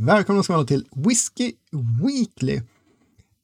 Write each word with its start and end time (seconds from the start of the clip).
Välkomna 0.00 0.42
ska 0.42 0.64
till 0.64 0.84
Whiskey 0.94 1.52
Weekly. 2.02 2.60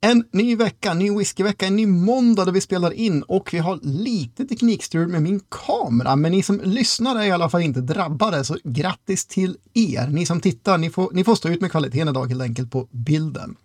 En 0.01 0.25
ny 0.33 0.57
vecka, 0.57 0.95
ny 0.95 1.11
whiskyvecka, 1.11 1.67
en 1.67 1.77
ny 1.77 1.87
måndag 1.87 2.45
där 2.45 2.53
vi 2.53 2.61
spelar 2.61 2.91
in 2.91 3.23
och 3.23 3.48
vi 3.53 3.59
har 3.59 3.79
lite 3.82 4.45
teknikstrul 4.45 5.09
med 5.09 5.22
min 5.22 5.40
kamera. 5.40 6.17
Men 6.17 6.32
ni 6.32 6.43
som 6.43 6.61
lyssnar 6.64 7.17
är 7.17 7.25
i 7.25 7.30
alla 7.30 7.51
fall 7.51 7.62
inte 7.62 7.80
drabbade, 7.80 8.45
så 8.45 8.56
grattis 8.64 9.27
till 9.27 9.56
er. 9.75 10.09
Ni 10.09 10.27
som 10.27 10.40
tittar, 10.40 10.79
ni 10.79 10.90
får, 10.90 11.11
ni 11.12 11.25
får 11.25 11.35
stå 11.35 11.48
ut 11.48 11.61
med 11.61 11.71
kvaliteten 11.71 12.09
idag 12.09 12.27
helt 12.27 12.43
enkelt 12.43 12.71
på 12.71 12.89
bilden. 12.91 13.57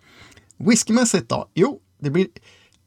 Whiskymässigt 0.57 1.29
då? 1.29 1.49
Jo, 1.53 1.79
det 1.99 2.09
blir 2.09 2.27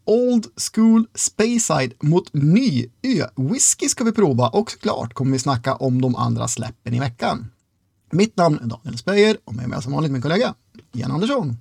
Old 0.04 0.46
School 0.74 1.06
Speyside 1.14 1.92
mot 2.00 2.34
ny 2.34 2.86
ö-whisky 3.02 3.88
ska 3.88 4.04
vi 4.04 4.12
prova 4.12 4.48
och 4.48 4.70
såklart 4.70 5.14
kommer 5.14 5.32
vi 5.32 5.38
snacka 5.38 5.74
om 5.74 6.00
de 6.00 6.16
andra 6.16 6.48
släppen 6.48 6.94
i 6.94 7.00
veckan. 7.00 7.51
Mitt 8.12 8.36
namn 8.36 8.58
är 8.62 8.66
Daniel 8.66 8.98
Speyer 8.98 9.36
och 9.44 9.54
med 9.54 9.68
mig 9.68 9.82
som 9.82 9.92
vanligt 9.92 10.12
min 10.12 10.22
kollega 10.22 10.54
Jan 10.92 11.10
Andersson. 11.10 11.56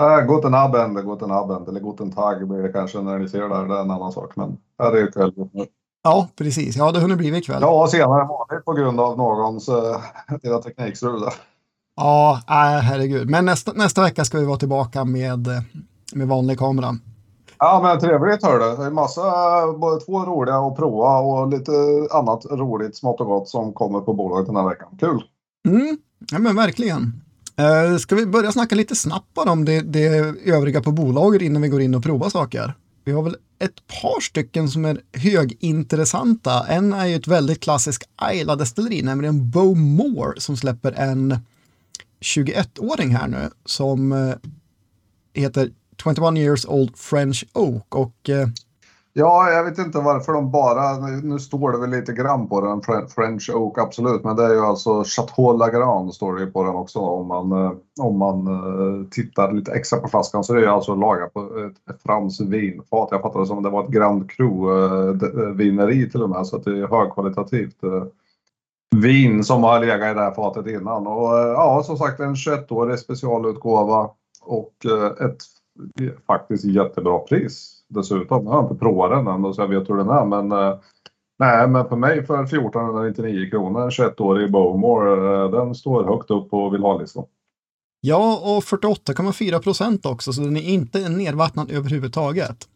Äh, 0.00 0.26
guten 0.26 0.54
Abend, 0.54 1.04
guten 1.04 1.30
Abend, 1.30 1.68
eller 1.68 1.80
guten 1.80 2.12
Tag 2.12 2.48
blir 2.48 2.62
det 2.62 2.68
kanske 2.68 3.00
när 3.00 3.18
ni 3.18 3.28
ser 3.28 3.48
det 3.48 3.56
här. 3.56 3.64
Det 3.64 3.74
är 3.74 3.80
en 3.80 3.90
annan 3.90 4.12
sak, 4.12 4.36
men 4.36 4.56
är 4.78 4.92
det 4.92 5.12
kväll 5.12 5.32
nu. 5.52 5.66
Ja, 6.02 6.28
precis. 6.36 6.76
Ja, 6.76 6.92
det 6.92 7.00
hunnit 7.00 7.18
bli 7.18 7.38
ikväll. 7.38 7.58
Ja, 7.60 7.86
senare 7.90 8.22
än 8.22 8.28
vanligt 8.28 8.64
på 8.64 8.72
grund 8.72 9.00
av 9.00 9.16
någons 9.16 9.68
äh, 9.68 10.00
lilla 10.42 10.58
teknikstrul. 10.58 11.22
Ja, 11.96 12.40
äh, 12.48 12.80
herregud. 12.80 13.30
Men 13.30 13.44
nästa, 13.44 13.72
nästa 13.72 14.02
vecka 14.02 14.24
ska 14.24 14.38
vi 14.38 14.44
vara 14.44 14.58
tillbaka 14.58 15.04
med, 15.04 15.48
med 16.14 16.28
vanlig 16.28 16.58
kamera. 16.58 16.96
Ja, 17.58 17.80
men 17.82 18.00
trevligt 18.00 18.44
hör 18.44 18.58
du. 18.58 18.76
Det 18.76 18.84
är 18.84 18.90
massa, 18.90 19.22
både 19.72 20.00
två 20.00 20.24
roliga 20.24 20.56
att 20.56 20.76
prova 20.76 21.18
och 21.18 21.48
lite 21.48 21.72
annat 22.10 22.46
roligt 22.50 22.96
smått 22.96 23.20
och 23.20 23.26
gott 23.26 23.48
som 23.48 23.72
kommer 23.72 24.00
på 24.00 24.12
bolaget 24.12 24.46
den 24.46 24.56
här 24.56 24.68
veckan. 24.68 24.88
Kul! 25.00 25.22
Mm, 25.66 25.98
ja, 26.30 26.38
men 26.38 26.56
verkligen. 26.56 27.22
Uh, 27.60 27.98
ska 27.98 28.14
vi 28.14 28.26
börja 28.26 28.52
snacka 28.52 28.74
lite 28.74 28.96
snabbt 28.96 29.34
bara 29.34 29.50
om 29.50 29.64
det, 29.64 29.80
det 29.80 30.06
övriga 30.44 30.82
på 30.82 30.92
bolaget 30.92 31.42
innan 31.42 31.62
vi 31.62 31.68
går 31.68 31.80
in 31.80 31.94
och 31.94 32.02
provar 32.02 32.30
saker? 32.30 32.74
Vi 33.04 33.12
har 33.12 33.22
väl 33.22 33.36
ett 33.58 33.86
par 33.86 34.20
stycken 34.20 34.68
som 34.68 34.84
är 34.84 35.00
högintressanta. 35.12 36.66
En 36.68 36.92
är 36.92 37.06
ju 37.06 37.14
ett 37.14 37.28
väldigt 37.28 37.60
klassiskt 37.60 38.08
Ayla-destilleri, 38.16 39.02
nämligen 39.02 39.50
Bowmore 39.50 40.40
som 40.40 40.56
släpper 40.56 40.92
en 40.92 41.38
21-åring 42.20 43.16
här 43.16 43.28
nu 43.28 43.50
som 43.64 44.12
eh, 44.12 44.34
heter 45.34 45.70
21 46.04 46.18
years 46.38 46.66
old 46.66 46.96
French 46.96 47.44
Oak 47.52 47.94
och 47.94 48.30
eh, 48.30 48.48
Ja, 49.18 49.50
jag 49.50 49.64
vet 49.64 49.78
inte 49.78 49.98
varför 49.98 50.32
de 50.32 50.50
bara, 50.50 50.98
nu 51.22 51.38
står 51.38 51.72
det 51.72 51.78
väl 51.78 51.90
lite 51.90 52.12
grann 52.12 52.48
på 52.48 52.60
den, 52.60 53.08
French 53.08 53.50
Oak 53.54 53.78
absolut, 53.78 54.24
men 54.24 54.36
det 54.36 54.44
är 54.44 54.54
ju 54.54 54.60
alltså 54.60 55.04
Chateau 55.04 55.56
Lagrand 55.56 56.14
står 56.14 56.34
det 56.34 56.40
ju 56.40 56.50
på 56.50 56.64
den 56.64 56.74
också 56.74 56.98
om 56.98 57.26
man, 57.26 57.52
eh, 57.52 57.72
om 58.00 58.18
man 58.18 58.46
eh, 58.46 59.08
tittar 59.10 59.52
lite 59.52 59.72
extra 59.72 59.98
på 59.98 60.08
flaskan 60.08 60.44
så 60.44 60.52
det 60.52 60.58
är 60.58 60.62
ju 60.62 60.68
alltså 60.68 60.94
lagat 60.94 61.34
på 61.34 61.40
ett, 61.40 61.94
ett 61.94 62.02
franskt 62.02 62.40
vinfat. 62.40 63.08
Jag 63.10 63.22
fattar 63.22 63.40
det 63.40 63.46
som 63.46 63.58
att 63.58 63.64
det 63.64 63.70
var 63.70 63.84
ett 63.84 63.90
Grand 63.90 64.30
Cru-vineri 64.30 66.02
eh, 66.02 66.10
till 66.10 66.22
och 66.22 66.30
med 66.30 66.46
så 66.46 66.56
att 66.56 66.64
det 66.64 66.78
är 66.78 66.88
högkvalitativt 66.88 67.80
vin 68.96 69.44
som 69.44 69.62
har 69.62 69.80
legat 69.80 70.10
i 70.10 70.14
det 70.14 70.20
här 70.20 70.34
fatet 70.34 70.66
innan. 70.66 71.06
Och 71.06 71.32
ja, 71.32 71.82
som 71.86 71.96
sagt 71.96 72.20
en 72.20 72.34
21-årig 72.34 72.98
specialutgåva 72.98 74.10
och 74.42 74.72
ett 75.20 75.38
faktiskt 76.26 76.64
jättebra 76.64 77.18
pris 77.18 77.75
dessutom. 77.88 78.46
Jag 78.46 78.52
har 78.52 78.62
inte 78.62 78.74
provat 78.74 79.10
den 79.10 79.44
än 79.44 79.54
så 79.54 79.62
jag 79.62 79.68
vet 79.68 79.90
hur 79.90 79.96
den 79.96 80.08
är 80.08 80.24
men 80.24 80.52
eh, 80.52 80.78
Nej, 81.38 81.68
men 81.68 81.88
för 81.88 81.96
mig 81.96 82.26
för 82.26 82.44
1499 82.44 83.50
kronor, 83.50 83.82
en 83.82 83.90
21-årig 83.90 84.52
Bowmore, 84.52 85.44
eh, 85.44 85.50
den 85.50 85.74
står 85.74 86.04
högt 86.04 86.30
upp 86.30 86.50
på 86.50 86.70
vill 86.70 86.82
ha-listan. 86.82 87.24
Ja, 88.00 88.40
och 88.42 88.62
48,4 88.62 89.62
procent 89.62 90.06
också, 90.06 90.32
så 90.32 90.40
den 90.40 90.56
är 90.56 90.62
inte 90.62 91.08
nedvattnad 91.08 91.70
överhuvudtaget. 91.70 92.68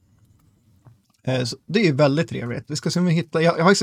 Eh, 1.25 1.45
så 1.45 1.57
det 1.67 1.81
är 1.81 1.85
ju 1.85 1.93
väldigt 1.93 2.29
trevligt. 2.29 2.65
Vi 2.69 2.77
ska 2.77 2.91
se 2.91 3.01
om 3.01 3.07
vi 3.07 3.13
hittar, 3.13 3.41
jag, 3.41 3.59
jag 3.59 3.65
har 3.65 3.77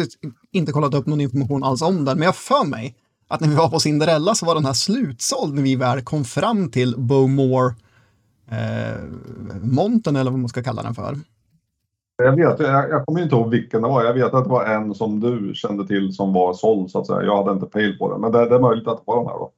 inte 0.51 0.71
kollat 0.71 0.93
upp 0.93 1.05
någon 1.05 1.21
information 1.21 1.63
alls 1.63 1.81
om 1.81 2.05
den, 2.05 2.17
men 2.17 2.25
jag 2.25 2.35
för 2.35 2.65
mig 2.65 2.95
att 3.27 3.41
när 3.41 3.47
vi 3.47 3.55
var 3.55 3.69
på 3.69 3.79
Cinderella 3.79 4.35
så 4.35 4.45
var 4.45 4.55
den 4.55 4.65
här 4.65 4.73
slutsåld 4.73 5.53
när 5.55 5.61
vi 5.61 5.75
väl 5.75 6.01
kom 6.01 6.23
fram 6.25 6.71
till 6.71 6.95
Bowmore 6.97 7.75
eh, 8.51 9.03
monten 9.61 10.15
eller 10.15 10.31
vad 10.31 10.39
man 10.39 10.49
ska 10.49 10.63
kalla 10.63 10.83
den 10.83 10.93
för. 10.93 11.15
Jag 12.23 12.35
vet, 12.35 12.59
jag, 12.59 12.89
jag 12.89 13.05
kommer 13.05 13.21
inte 13.21 13.35
ihåg 13.35 13.49
vilken 13.49 13.81
det 13.81 13.87
var. 13.87 14.03
Jag 14.03 14.13
vet 14.13 14.33
att 14.33 14.43
det 14.43 14.49
var 14.49 14.65
en 14.65 14.95
som 14.95 15.19
du 15.19 15.51
kände 15.55 15.87
till 15.87 16.13
som 16.13 16.33
var 16.33 16.53
såld 16.53 16.91
så 16.91 16.99
att 16.99 17.07
säga. 17.07 17.23
Jag 17.23 17.37
hade 17.37 17.51
inte 17.51 17.65
pejl 17.65 17.97
på 17.97 18.11
den, 18.11 18.21
men 18.21 18.31
det, 18.31 18.49
det 18.49 18.55
är 18.55 18.59
möjligt 18.59 18.87
att 18.87 18.97
det 18.97 19.03
var 19.05 19.17
den 19.17 19.27
här 19.27 19.33
då. 19.33 19.51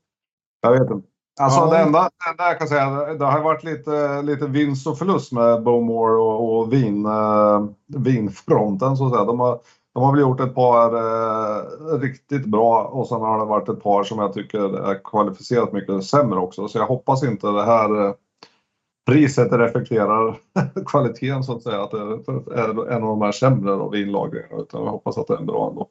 Jag 0.62 0.72
vet 0.72 0.92
inte. 0.92 1.08
Alltså 1.42 1.60
ja. 1.60 1.70
det, 1.70 1.78
enda, 1.78 2.00
det 2.00 2.30
enda 2.32 2.44
jag 2.44 2.60
kan 2.60 2.68
säga, 2.68 3.14
det 3.14 3.26
har 3.26 3.42
varit 3.42 3.64
lite, 3.64 4.22
lite 4.22 4.48
vinst 4.48 4.88
och 4.88 4.98
förlust 4.98 5.32
med 5.32 5.64
Bowmore 5.64 6.16
och, 6.16 6.60
och 6.60 6.74
vin, 6.74 7.06
eh, 7.06 7.66
vinfronten 7.88 8.98
så 8.98 9.06
att 9.06 9.12
säga. 9.12 9.26
De 9.26 9.40
har, 9.40 9.60
de 9.94 10.04
har 10.04 10.12
väl 10.12 10.22
gjort 10.22 10.40
ett 10.40 10.56
par 10.56 10.96
eh, 10.96 12.00
riktigt 12.00 12.46
bra 12.46 12.84
och 12.84 13.08
sen 13.08 13.22
har 13.22 13.40
det 13.40 13.46
varit 13.46 13.70
ett 13.70 13.84
par 13.84 14.04
som 14.04 14.20
jag 14.20 14.34
tycker 14.34 14.90
är 14.92 15.04
kvalificerat 15.04 15.74
mycket 15.74 16.04
sämre 16.04 16.40
också. 16.40 16.68
Så 16.68 16.78
jag 16.78 16.86
hoppas 16.86 17.24
inte 17.24 17.48
det 17.48 17.64
här 17.64 18.06
eh, 18.06 18.14
priset 19.10 19.52
reflekterar 19.52 20.38
kvaliteten 20.86 21.44
så 21.44 21.56
att 21.56 21.64
säga. 21.64 21.84
Att 21.84 21.92
det 21.92 21.98
är 21.98 22.92
en 22.92 23.04
av 23.04 23.10
de 23.10 23.22
här 23.22 23.32
sämre 23.32 23.72
då, 23.72 23.90
vinlagringarna. 23.90 24.62
Utan 24.62 24.84
jag 24.84 24.92
hoppas 24.92 25.18
att 25.18 25.28
det 25.28 25.34
är 25.34 25.38
en 25.38 25.46
bra 25.46 25.70
ändå. 25.70 25.90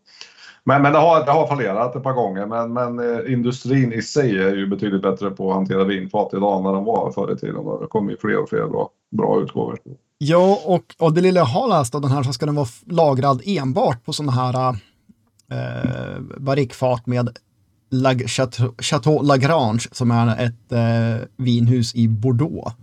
Men, 0.65 0.83
men 0.83 0.93
det, 0.93 0.99
har, 0.99 1.25
det 1.25 1.31
har 1.31 1.47
fallerat 1.47 1.97
ett 1.97 2.03
par 2.03 2.13
gånger. 2.13 2.47
Men, 2.47 2.73
men 2.73 2.99
eh, 2.99 3.33
industrin 3.33 3.93
i 3.93 4.03
sig 4.03 4.39
är 4.39 4.55
ju 4.55 4.67
betydligt 4.67 5.03
bättre 5.03 5.31
på 5.31 5.51
att 5.51 5.57
hantera 5.57 5.85
vinfat 5.85 6.35
idag 6.35 6.59
än 6.59 6.65
vad 6.65 6.75
de 6.75 6.85
var 6.85 7.11
förr 7.11 7.33
i 7.33 7.37
tiden. 7.37 7.65
Det 7.81 7.87
kommer 7.87 8.11
ju 8.11 8.17
fler 8.17 8.43
och 8.43 8.49
fler 8.49 8.67
bra, 8.67 8.91
bra 9.11 9.41
utgåvor. 9.43 9.79
Ja, 10.19 10.59
och, 10.65 10.95
och 10.99 11.15
det 11.15 11.21
lilla 11.21 11.41
jag 11.41 11.45
har 11.45 11.69
läst 11.69 11.95
av 11.95 12.01
den 12.01 12.11
här 12.11 12.23
så 12.23 12.33
ska 12.33 12.47
den 12.47 12.55
vara 12.55 12.67
lagrad 12.87 13.43
enbart 13.47 14.05
på 14.05 14.13
sådana 14.13 14.33
här 14.33 14.69
eh, 15.51 16.21
barrikfat 16.39 17.07
med 17.07 17.39
Lag, 17.91 18.23
Chateau, 18.27 18.75
Chateau 18.79 19.23
Lagrange 19.23 19.87
som 19.93 20.11
är 20.11 20.45
ett 20.45 20.73
eh, 20.73 21.27
vinhus 21.37 21.95
i 21.95 22.09
Bordeaux. 22.09 22.75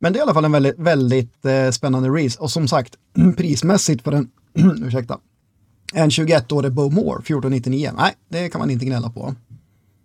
Men 0.00 0.12
det 0.12 0.16
är 0.16 0.20
i 0.20 0.22
alla 0.22 0.34
fall 0.34 0.44
en 0.44 0.52
väldigt, 0.52 0.78
väldigt 0.78 1.44
eh, 1.44 1.70
spännande 1.70 2.08
race. 2.08 2.40
Och 2.40 2.50
som 2.50 2.68
sagt, 2.68 2.96
prismässigt 3.36 4.04
för 4.04 4.12
en, 4.12 4.30
ursäkta, 4.86 5.18
en 5.94 6.08
21-årig 6.08 6.72
Bowmore, 6.72 7.18
1499, 7.18 7.90
nej, 7.96 8.14
det 8.28 8.48
kan 8.48 8.58
man 8.58 8.70
inte 8.70 8.84
gnälla 8.84 9.10
på. 9.10 9.34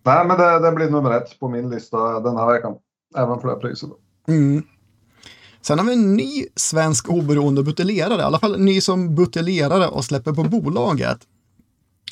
Nej, 0.05 0.27
men 0.27 0.37
det, 0.37 0.59
det 0.59 0.71
blir 0.71 0.89
nummer 0.89 1.11
ett 1.11 1.39
på 1.39 1.49
min 1.49 1.69
lista 1.69 2.19
den 2.19 2.37
här 2.37 2.53
veckan. 2.53 2.75
Även 3.17 3.39
för 3.39 3.47
det 3.47 3.55
priset. 3.55 3.89
Mm. 4.27 4.63
Sen 5.61 5.79
har 5.79 5.85
vi 5.85 5.93
en 5.93 6.15
ny 6.15 6.45
svensk 6.55 7.09
oberoende 7.09 7.63
buteljerare, 7.63 8.21
i 8.21 8.23
alla 8.23 8.39
fall 8.39 8.59
ny 8.59 8.81
som 8.81 9.15
buteljerare 9.15 9.87
och 9.87 10.05
släpper 10.05 10.33
på 10.33 10.43
bolaget. 10.43 11.17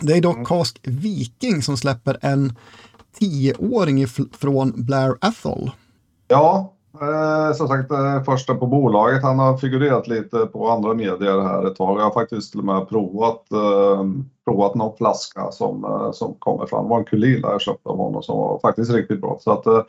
Det 0.01 0.13
är 0.13 0.21
dock 0.21 0.35
mm. 0.35 0.45
Cask 0.45 0.79
Viking 0.83 1.61
som 1.61 1.77
släpper 1.77 2.17
en 2.21 2.53
tioåring 3.19 4.07
från 4.31 4.85
Blair 4.85 5.15
Athol. 5.21 5.71
Ja, 6.27 6.73
Eh, 6.93 7.53
som 7.53 7.67
sagt, 7.67 7.91
eh, 7.91 8.23
första 8.23 8.55
på 8.55 8.67
bolaget. 8.67 9.23
Han 9.23 9.39
har 9.39 9.57
figurerat 9.57 10.07
lite 10.07 10.37
på 10.37 10.69
andra 10.69 10.93
medier 10.93 11.41
här 11.41 11.67
ett 11.67 11.75
tag. 11.75 11.99
Jag 11.99 12.03
har 12.03 12.11
faktiskt 12.11 12.51
till 12.51 12.59
och 12.59 12.65
med 12.65 12.89
provat, 12.89 13.51
eh, 13.51 14.05
provat 14.45 14.75
någon 14.75 14.97
flaska 14.97 15.51
som, 15.51 15.85
eh, 15.85 16.11
som 16.11 16.33
kommer 16.39 16.65
fram. 16.65 16.83
Det 16.83 16.89
var 16.89 16.97
en 16.99 17.05
Kulila 17.05 17.51
jag 17.51 17.61
köpte 17.61 17.89
av 17.89 17.97
honom 17.97 18.23
som 18.23 18.37
var 18.37 18.59
faktiskt 18.59 18.91
riktigt 18.91 19.21
bra. 19.21 19.37
Så 19.41 19.51
att, 19.51 19.65
eh, 19.65 19.81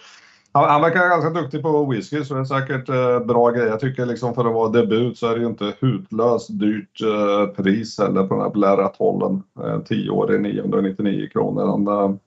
han, 0.53 0.71
han 0.71 0.83
verkar 0.83 1.09
ganska 1.09 1.31
duktig 1.31 1.63
på 1.63 1.85
whisky 1.85 2.25
så 2.25 2.35
det 2.35 2.41
är 2.41 2.45
säkert 2.45 2.89
eh, 2.89 3.27
bra 3.27 3.51
grejer. 3.51 3.69
Jag 3.69 3.81
tycker 3.81 4.07
liksom 4.07 4.35
för 4.35 4.45
att 4.45 4.55
vara 4.55 4.69
debut 4.69 5.19
så 5.19 5.27
är 5.27 5.35
det 5.35 5.41
ju 5.41 5.47
inte 5.47 5.75
hutlöst 5.81 6.61
dyrt 6.61 7.03
eh, 7.03 7.63
pris 7.63 7.99
heller 7.99 8.27
på 8.27 8.35
den 8.35 8.43
här 8.43 8.51
Blair 8.51 8.79
Atollen. 8.79 9.43
Eh, 9.65 9.79
10 9.79 10.11
år 10.11 10.39
999 10.39 11.29
kronor. 11.33 11.67
Han, 11.67 12.19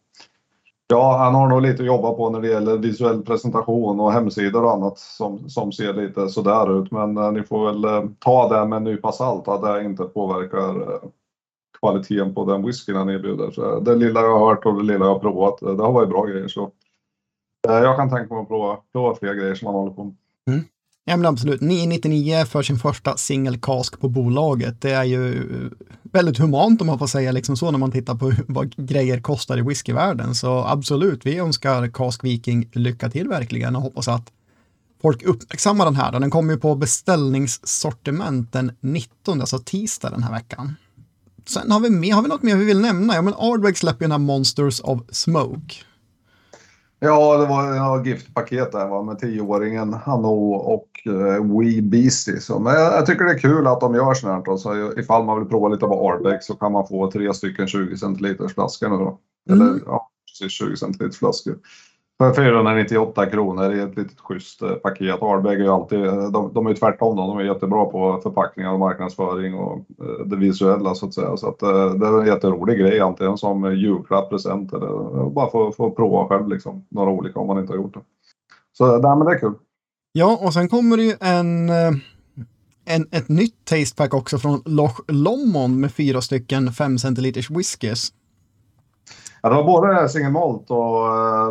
Ja, 0.87 1.17
han 1.17 1.35
har 1.35 1.47
nog 1.47 1.61
lite 1.61 1.82
att 1.82 1.87
jobba 1.87 2.14
på 2.14 2.29
när 2.29 2.41
det 2.41 2.47
gäller 2.47 2.78
visuell 2.78 3.22
presentation 3.22 3.99
och 3.99 4.11
hemsidor 4.11 4.64
och 4.64 4.73
annat 4.73 4.99
som, 4.99 5.49
som 5.49 5.72
ser 5.72 5.93
lite 5.93 6.29
sådär 6.29 6.82
ut. 6.82 6.91
Men 6.91 7.17
eh, 7.17 7.32
ni 7.32 7.43
får 7.43 7.66
väl 7.66 7.84
eh, 7.85 8.09
ta 8.20 8.49
det 8.49 8.66
med 8.66 8.78
en 8.78 8.84
nypa 8.84 9.11
salt 9.11 9.47
att 9.47 9.61
det 9.61 9.84
inte 9.84 10.03
påverkar 10.03 10.82
eh, 10.82 11.09
kvaliteten 11.79 12.34
på 12.34 12.46
den 12.46 12.66
whiskyn 12.66 12.96
han 12.96 13.09
erbjuder. 13.09 13.52
Så 13.52 13.76
eh, 13.76 13.84
det 13.84 13.96
lilla 13.96 14.22
jag 14.22 14.40
har 14.40 14.49
hört 14.49 14.66
och 14.66 14.76
det 14.76 14.84
lilla 14.84 15.05
jag 15.05 15.14
har 15.14 15.20
provat, 15.20 15.61
eh, 15.61 15.76
det 15.76 15.84
har 15.84 15.91
varit 15.91 16.09
bra 16.09 16.26
grejer. 16.26 16.47
Så 16.47 16.72
eh, 17.67 17.76
jag 17.76 17.97
kan 17.97 18.09
tänka 18.09 18.34
mig 18.34 18.41
att 18.41 18.47
prova, 18.47 18.78
prova 18.91 19.16
fler 19.16 19.34
grejer 19.34 19.55
som 19.55 19.66
han 19.66 19.76
håller 19.76 19.93
på 19.93 20.03
med. 20.03 20.16
Mm. 20.47 20.64
Ja 21.05 21.17
men 21.17 21.26
absolut, 21.26 21.61
999 21.61 22.46
för 22.46 22.61
sin 22.61 22.78
första 22.78 23.17
single 23.17 23.58
cask 23.61 23.99
på 23.99 24.09
bolaget. 24.09 24.81
Det 24.81 24.91
är 24.91 25.03
ju 25.03 25.49
väldigt 26.16 26.38
humant 26.38 26.82
om 26.82 26.88
man 26.88 27.00
får 27.00 27.08
säga 27.08 27.32
liksom 27.32 27.58
så 27.58 27.72
när 27.72 27.79
man 27.79 27.91
tittar 27.91 28.16
på 28.16 28.34
vad 28.47 28.76
grejer 28.76 29.20
kostar 29.20 29.58
i 29.58 29.62
whiskyvärlden. 29.62 30.35
Så 30.35 30.66
absolut, 30.66 31.26
vi 31.26 31.38
önskar 31.38 31.88
Cask 31.88 32.23
Viking 32.23 32.70
lycka 32.73 33.09
till 33.09 33.28
verkligen 33.28 33.76
och 33.76 33.82
hoppas 33.82 34.08
att 34.08 34.32
folk 35.02 35.23
uppmärksammar 35.23 35.85
den 35.85 35.96
här. 35.96 36.20
Den 36.20 36.29
kommer 36.29 36.53
ju 36.53 36.59
på 36.59 36.76
beställningssortiment 36.76 38.53
den 38.53 38.72
19, 38.79 39.41
alltså 39.41 39.59
tisdag 39.59 40.09
den 40.09 40.23
här 40.23 40.32
veckan. 40.32 40.76
Sen 41.47 41.72
har 41.72 41.79
vi, 41.79 41.90
med, 41.90 42.14
har 42.14 42.22
vi 42.22 42.28
något 42.28 42.44
mer 42.44 42.56
vi 42.56 42.66
vill 42.66 42.82
nämna? 42.82 43.16
Ja, 43.16 43.22
men 43.22 43.34
Ardbeg 43.38 43.78
släpper 43.78 44.06
ju 44.06 44.08
den 44.08 44.12
här 44.12 44.28
Monsters 44.28 44.82
of 44.84 45.02
Smoke. 45.12 45.76
Ja, 47.00 47.38
det 47.38 47.46
var 47.46 47.76
ja, 47.76 48.03
giftpaket 48.06 48.72
där 48.72 48.88
va, 48.88 49.03
med 49.03 49.20
tioåringen 49.20 49.94
Hano 49.94 50.53
och 50.53 50.90
eh, 51.06 51.59
Wee 51.59 51.82
Beastie. 51.82 52.40
Så, 52.40 52.59
men 52.59 52.74
jag, 52.74 52.94
jag, 52.94 53.06
tycker 53.06 53.26
det 53.26 53.32
är 53.32 53.40
kul 53.40 53.68
att 53.68 53.80
de 53.80 53.96
gör 53.96 54.14
sånt 54.14 54.47
här. 54.47 54.58
Så 54.58 55.00
ifall 55.00 55.26
man 55.26 55.40
vill 55.40 55.50
prova 55.50 55.68
lite 55.68 55.86
på 55.86 56.09
Ardbeg 56.09 56.44
så 56.44 56.56
kan 56.56 56.72
man 56.72 56.88
få 56.88 57.12
tre 57.12 57.34
stycken 57.34 57.68
20 57.68 57.97
centiliters 57.97 58.53
flaskor 58.53 58.90
nu 58.90 58.97
då. 58.97 59.20
Mm. 59.50 59.62
Eller 59.62 59.82
ja, 59.86 60.09
20 60.50 60.76
centiliters 60.76 61.20
flaskor. 61.20 61.56
För 62.17 62.34
498 62.34 63.26
kronor 63.26 63.73
i 63.73 63.79
ett 63.79 63.97
litet 63.97 64.20
schysst 64.20 64.62
eh, 64.62 64.70
paket. 64.70 65.22
Ardbeg 65.22 65.59
är 65.59 65.64
ju 65.64 65.70
alltid, 65.70 66.06
eh, 66.06 66.32
de, 66.32 66.53
de 66.53 66.66
är 66.66 66.70
ju 66.70 66.76
tvärtom 66.76 67.16
då. 67.16 67.28
De 67.28 67.38
är 67.38 67.44
jättebra 67.44 67.85
på 67.85 68.20
förpackningar 68.23 68.73
och 68.73 68.79
marknadsföring 68.79 69.56
och 69.56 69.78
eh, 69.78 70.26
det 70.26 70.35
visuella 70.35 70.96
så 70.96 71.06
att 71.06 71.14
säga. 71.14 71.38
Så 71.38 71.50
att 71.50 71.59
det 71.59 72.08
är 72.08 72.20
en 72.22 72.28
jätterolig 72.28 72.79
grej 72.79 73.00
antingen 73.00 73.38
som 73.38 73.76
julklapp, 73.76 74.29
present 74.29 74.73
eller 74.73 75.29
bara 75.29 75.52
få, 75.52 75.72
få 75.72 75.91
prova 75.91 76.28
själv 76.28 76.47
liksom. 76.50 76.85
Några 76.90 77.12
olika 77.12 77.40
om 77.40 77.47
man 77.47 77.59
inte 77.59 77.73
har 77.73 77.78
gjort 77.78 77.94
det. 77.94 78.02
Så 78.78 78.97
nej, 78.97 79.17
men 79.17 79.28
det 79.28 79.34
är 79.34 79.40
kul. 79.40 79.53
Ja, 80.12 80.40
och 80.41 80.53
sen 80.53 80.70
kommer 80.70 80.97
det 80.97 81.03
ju 81.03 81.14
en, 81.20 81.70
en, 82.85 83.08
ett 83.12 83.29
nytt 83.29 83.66
tastepack 83.66 84.14
också 84.14 84.38
från 84.38 84.62
Loch 84.66 85.00
Lomond 85.08 85.79
med 85.79 85.91
fyra 85.91 86.22
stycken 86.22 86.72
5 86.72 86.97
centiliters 86.97 87.50
whiskys. 87.50 88.14
Ja, 89.46 89.50
det 89.50 89.56
var 89.56 89.64
både 89.64 90.09
single 90.09 90.30
malt 90.30 90.72
och 90.72 91.08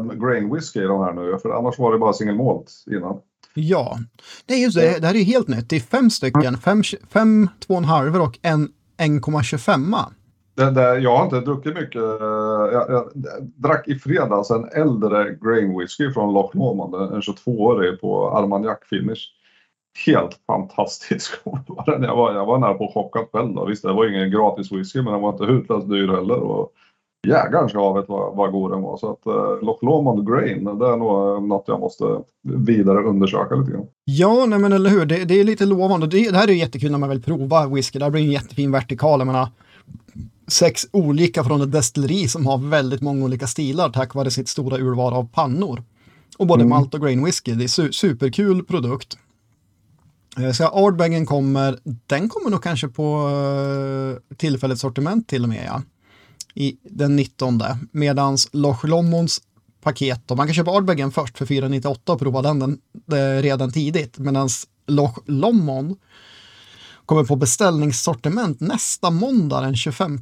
uh, 0.06 0.26
grain 0.26 0.55
whisky 0.55 0.81
i 0.81 0.87
de 0.87 1.00
här 1.00 1.12
nu, 1.12 1.38
för 1.43 1.50
annars 1.50 1.79
var 1.79 1.93
det 1.93 1.99
bara 1.99 2.12
single 2.12 2.35
malt 2.35 2.70
innan. 2.91 3.20
Ja, 3.55 3.99
det 4.46 4.55
är 4.55 4.58
just 4.58 4.76
det. 4.76 5.00
Det 5.00 5.06
här 5.06 5.14
är 5.14 5.25
helt 5.25 5.49
nytt. 5.49 5.69
Det 5.69 5.76
är 5.76 5.81
fem 5.81 6.11
stycken, 6.11 6.56
fem, 6.56 6.82
fem 7.11 7.49
två 7.67 7.75
och 7.75 7.79
en 7.79 7.85
halv 7.85 8.23
och 8.23 8.38
en 8.43 8.69
1,25. 8.99 9.94
Det, 10.55 10.70
det, 10.70 10.99
jag 10.99 11.17
har 11.17 11.25
inte 11.25 11.41
druckit 11.41 11.75
mycket. 11.75 12.02
Jag, 12.02 12.73
jag, 12.73 12.91
jag 12.91 13.11
drack 13.56 13.88
i 13.88 13.99
fredags 13.99 14.50
en 14.50 14.64
äldre 14.64 15.38
grain 15.40 15.79
whisky 15.79 16.12
från 16.12 16.35
Loch 16.35 16.55
Lomond, 16.55 16.94
en 16.94 17.20
22-årig 17.20 18.00
på 18.00 18.31
Armagnac 18.31 18.79
finish. 18.90 19.23
Helt 20.06 20.38
fantastisk 20.47 21.32
jag 21.87 22.17
var, 22.17 22.35
jag 22.35 22.47
var 22.47 22.58
nära 22.58 22.75
på 22.75 22.90
chockat 22.94 23.29
själv. 23.32 23.55
Då. 23.55 23.64
Visst, 23.64 23.82
det 23.82 23.93
var 23.93 24.08
ingen 24.08 24.31
gratis 24.31 24.73
whisky, 24.73 25.02
men 25.02 25.12
den 25.12 25.23
var 25.23 25.32
inte 25.32 25.44
hutlöst 25.44 25.88
dyr 25.88 26.08
heller. 26.08 26.38
Och 26.38 26.73
jägaren 27.25 27.69
ska 27.69 27.79
ha 27.79 27.93
vet 27.93 28.09
vad, 28.09 28.37
vad 28.37 28.53
god 28.53 28.71
den 28.71 28.82
var. 28.82 28.97
Så 28.97 29.11
att 29.11 29.26
uh, 29.26 29.67
Loch 29.67 29.82
Lomond 29.82 30.29
Grain, 30.29 30.65
det 30.65 30.87
är 30.87 30.97
nog 30.97 31.43
något 31.49 31.65
jag 31.67 31.81
måste 31.81 32.05
vidare 32.43 32.99
undersöka 32.99 33.55
lite 33.55 33.73
grann. 33.73 33.87
Ja, 34.05 34.47
nej 34.47 34.59
men 34.59 34.73
eller 34.73 34.91
hur, 34.91 35.06
det, 35.06 35.25
det 35.25 35.41
är 35.41 35.44
lite 35.44 35.67
lovande. 35.67 36.06
Det, 36.06 36.31
det, 36.31 36.37
här 36.37 36.49
är 36.49 36.53
jättekul 36.53 36.91
när 36.91 36.99
man 36.99 37.09
vill 37.09 37.23
prova 37.23 37.67
whisky. 37.67 37.99
Det 37.99 38.05
här 38.05 38.11
blir 38.11 38.23
en 38.23 38.32
jättefin 38.32 38.73
vertikal. 38.73 39.21
Jag 39.21 39.26
menar, 39.26 39.49
sex 40.49 40.87
olika 40.93 41.44
från 41.44 41.62
ett 41.62 41.73
destilleri 41.73 42.29
som 42.29 42.47
har 42.47 42.59
väldigt 42.59 43.00
många 43.00 43.25
olika 43.25 43.47
stilar 43.47 43.88
tack 43.88 44.15
vare 44.15 44.31
sitt 44.31 44.49
stora 44.49 44.79
urval 44.79 45.12
av 45.12 45.29
pannor. 45.32 45.82
Och 46.38 46.47
både 46.47 46.62
mm. 46.62 46.71
malt 46.71 46.94
och 46.94 47.00
grain 47.00 47.25
whisky. 47.25 47.53
Det 47.53 47.65
är 47.65 47.69
su 47.69 47.93
superkul 47.93 48.65
produkt. 48.65 49.19
Eh, 50.38 50.50
så 50.50 50.65
Ardbeggen 50.65 51.26
kommer, 51.26 51.79
den 52.06 52.29
kommer 52.29 52.50
nog 52.50 52.62
kanske 52.62 52.88
på 52.88 53.29
uh, 53.29 54.37
tillfälligt 54.37 54.79
sortiment 54.79 55.29
till 55.29 55.43
och 55.43 55.49
med 55.49 55.65
ja 55.67 55.82
i 56.54 56.76
den 56.82 57.16
19. 57.16 57.62
Medans 57.92 58.48
Loch 58.52 58.84
Lommons 58.84 59.42
paket, 59.82 60.30
och 60.30 60.36
man 60.36 60.46
kan 60.46 60.54
köpa 60.54 60.70
Ardbeggen 60.70 61.12
först 61.12 61.38
för 61.38 61.46
498 61.46 62.12
och 62.12 62.18
prova 62.18 62.42
den, 62.42 62.58
den, 62.58 62.78
den 63.06 63.42
redan 63.42 63.72
tidigt. 63.72 64.18
Medan 64.18 64.48
Loch 64.86 65.18
Lommon 65.26 65.96
kommer 67.06 67.24
på 67.24 67.36
beställningssortiment 67.36 68.60
nästa 68.60 69.10
måndag 69.10 69.60
den 69.60 69.76
25. 69.76 70.20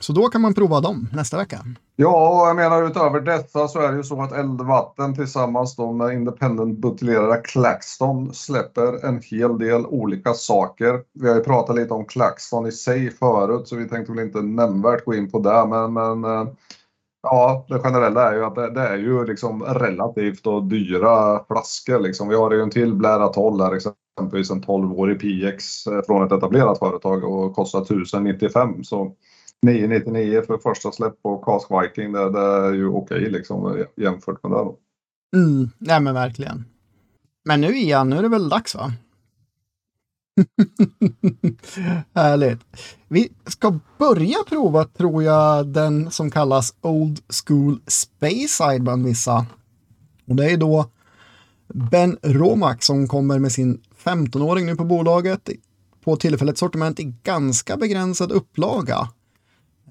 Så 0.00 0.12
då 0.12 0.28
kan 0.28 0.40
man 0.40 0.54
prova 0.54 0.80
dem 0.80 1.08
nästa 1.12 1.36
vecka. 1.36 1.58
Ja, 1.96 2.40
och 2.42 2.48
jag 2.48 2.56
menar 2.56 2.82
utöver 2.82 3.20
detta 3.20 3.68
så 3.68 3.80
är 3.80 3.90
det 3.90 3.96
ju 3.96 4.02
så 4.02 4.22
att 4.22 4.32
Eldvatten 4.32 5.14
tillsammans 5.14 5.76
då 5.76 5.92
med 5.92 6.12
Independent 6.12 6.78
buteljerare 6.78 7.40
Claxton 7.44 8.34
släpper 8.34 9.06
en 9.06 9.20
hel 9.24 9.58
del 9.58 9.86
olika 9.86 10.34
saker. 10.34 11.00
Vi 11.14 11.28
har 11.28 11.36
ju 11.36 11.42
pratat 11.42 11.76
lite 11.76 11.94
om 11.94 12.04
Claxton 12.04 12.66
i 12.66 12.72
sig 12.72 13.10
förut 13.10 13.68
så 13.68 13.76
vi 13.76 13.88
tänkte 13.88 14.12
väl 14.12 14.24
inte 14.24 14.42
nämnvärt 14.42 15.04
gå 15.04 15.14
in 15.14 15.30
på 15.30 15.38
det 15.38 15.66
men, 15.66 15.92
men 15.92 16.24
eh, 16.24 16.48
Ja, 17.22 17.64
det 17.68 17.78
generella 17.78 18.30
är 18.30 18.34
ju 18.34 18.44
att 18.44 18.54
det, 18.54 18.70
det 18.70 18.80
är 18.80 18.96
ju 18.96 19.24
liksom 19.24 19.62
relativt 19.62 20.46
och 20.46 20.64
dyra 20.64 21.44
flaskor. 21.44 21.98
Liksom. 21.98 22.28
Vi 22.28 22.36
har 22.36 22.50
ju 22.50 22.62
en 22.62 22.70
till 22.70 22.94
Blära 22.94 23.28
12 23.28 23.60
här 23.60 23.74
exempelvis 23.74 24.50
en 24.50 24.62
12-årig 24.62 25.20
PX 25.20 25.86
eh, 25.86 26.02
från 26.06 26.26
ett 26.26 26.32
etablerat 26.32 26.78
företag 26.78 27.24
och 27.24 27.54
kostar 27.54 27.82
1095. 27.82 28.84
Så 28.84 29.12
999 29.62 30.42
för 30.46 30.58
första 30.58 30.92
släpp 30.92 31.22
på 31.22 31.38
Cask 31.38 31.68
Viking, 31.70 32.12
det, 32.12 32.30
det 32.30 32.40
är 32.40 32.72
ju 32.72 32.88
okej 32.88 33.18
okay, 33.18 33.30
liksom 33.30 33.84
jämfört 33.96 34.42
med 34.42 34.52
det. 34.52 34.56
Då. 34.56 34.76
Mm, 35.36 35.70
nej 35.78 36.00
men 36.00 36.14
verkligen. 36.14 36.64
Men 37.44 37.60
nu 37.60 37.76
igen, 37.76 38.10
nu 38.10 38.16
är 38.16 38.22
det 38.22 38.28
väl 38.28 38.48
dags 38.48 38.74
va? 38.74 38.92
Härligt. 42.14 42.60
Vi 43.08 43.32
ska 43.46 43.78
börja 43.98 44.36
prova, 44.48 44.84
tror 44.84 45.22
jag, 45.22 45.66
den 45.66 46.10
som 46.10 46.30
kallas 46.30 46.74
Old 46.80 47.20
School 47.46 47.80
Space 47.86 48.48
Side 48.48 48.82
bland 48.82 49.06
vissa. 49.06 49.46
Och 50.26 50.36
det 50.36 50.50
är 50.50 50.56
då 50.56 50.90
Ben 51.74 52.16
Romack 52.22 52.82
som 52.82 53.08
kommer 53.08 53.38
med 53.38 53.52
sin 53.52 53.80
15-åring 54.04 54.66
nu 54.66 54.76
på 54.76 54.84
bolaget 54.84 55.50
på 56.04 56.16
tillfälligt 56.16 56.58
sortiment 56.58 57.00
i 57.00 57.14
ganska 57.22 57.76
begränsad 57.76 58.32
upplaga. 58.32 59.08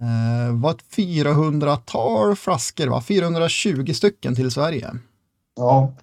Eh, 0.01 0.55
var 0.55 0.71
ett 0.71 0.83
400-tal 0.97 2.35
flaskor, 2.35 2.87
va? 2.87 3.01
420 3.01 3.93
stycken 3.93 4.35
till 4.35 4.51
Sverige. 4.51 4.91
Ja. 5.55 5.93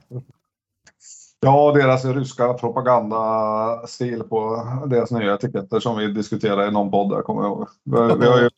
Ja, 1.41 1.73
deras 1.73 2.05
ryska 2.05 2.55
propagandastil 2.55 4.23
på 4.23 4.69
deras 4.87 5.11
nya 5.11 5.35
etiketter 5.35 5.81
som 5.81 5.96
vi 5.96 6.12
diskuterade 6.12 6.69
i 6.69 6.70
någon 6.70 6.91
podd 6.91 7.11
där, 7.11 7.23
kommer 7.23 7.43
jag 7.43 7.50
ihåg. 7.50 7.69
Vi, 7.85 8.20
vi 8.20 8.26
har 8.26 8.41
ju 8.41 8.50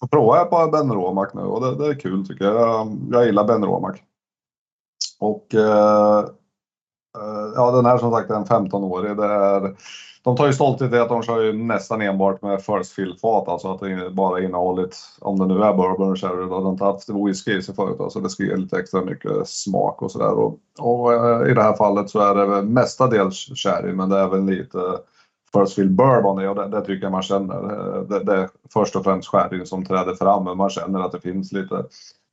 fått 0.00 0.10
prova 0.10 0.44
på 0.44 0.70
Ben 0.70 0.92
Romak 0.92 1.34
nu 1.34 1.40
och 1.40 1.60
det, 1.60 1.84
det, 1.84 1.90
är 1.90 2.00
kul 2.00 2.26
tycker 2.26 2.44
jag. 2.44 2.98
Jag 3.10 3.26
gillar 3.26 3.44
Ben 3.44 3.64
Romak. 3.64 4.02
Och 5.20 5.54
eh 5.54 6.24
Eh, 7.18 7.52
ja, 7.54 7.70
den 7.70 7.86
här 7.86 7.98
som 7.98 8.12
sagt 8.12 8.30
är 8.30 8.34
en 8.34 8.44
15-årig. 8.44 9.16
Det 9.16 9.24
är 9.24 9.76
de 10.24 10.36
tar 10.36 10.46
ju 10.46 10.52
stolthet 10.52 10.92
i 10.92 10.98
att 10.98 11.08
de 11.08 11.22
kör 11.22 11.40
ju 11.40 11.52
nästan 11.52 12.02
enbart 12.02 12.42
med 12.42 12.62
first 12.62 12.92
fill-fat, 12.92 13.48
alltså 13.48 13.72
att 13.72 13.80
det 13.80 14.10
bara 14.10 14.42
innehållit, 14.42 14.96
om 15.20 15.38
det 15.38 15.46
nu 15.46 15.62
är 15.62 15.74
bourbon 15.74 16.16
sherry, 16.16 16.48
då, 16.48 16.60
de 16.60 16.72
inte 16.72 16.84
haft 16.84 17.08
whisky 17.08 17.58
i 17.58 17.62
sig 17.62 17.74
förut, 17.74 17.96
så 17.96 18.02
alltså 18.02 18.20
det 18.20 18.30
ska 18.30 18.42
ge 18.42 18.56
lite 18.56 18.78
extra 18.78 19.04
mycket 19.04 19.48
smak 19.48 20.02
och 20.02 20.10
sådär. 20.10 20.32
Och, 20.32 20.58
och 20.78 21.14
eh, 21.14 21.50
i 21.50 21.54
det 21.54 21.62
här 21.62 21.76
fallet 21.76 22.10
så 22.10 22.20
är 22.20 22.34
det 22.34 22.46
väl 22.46 22.64
mestadels 22.64 23.36
sherry, 23.36 23.92
men 23.92 24.08
det 24.08 24.18
är 24.18 24.24
även 24.24 24.46
lite 24.46 24.78
first 25.52 25.74
fill 25.74 25.90
bourbon 25.90 26.42
i 26.42 26.46
och 26.46 26.54
det, 26.54 26.68
det, 26.68 26.80
tycker 26.80 27.02
jag 27.02 27.12
man 27.12 27.22
känner. 27.22 27.56
Eh, 27.56 28.02
det, 28.02 28.24
det 28.24 28.36
är 28.36 28.48
först 28.72 28.96
och 28.96 29.04
främst 29.04 29.28
sherryn 29.28 29.66
som 29.66 29.84
träder 29.84 30.14
fram, 30.14 30.44
men 30.44 30.56
man 30.56 30.70
känner 30.70 31.00
att 31.00 31.12
det 31.12 31.20
finns 31.20 31.52
lite 31.52 31.84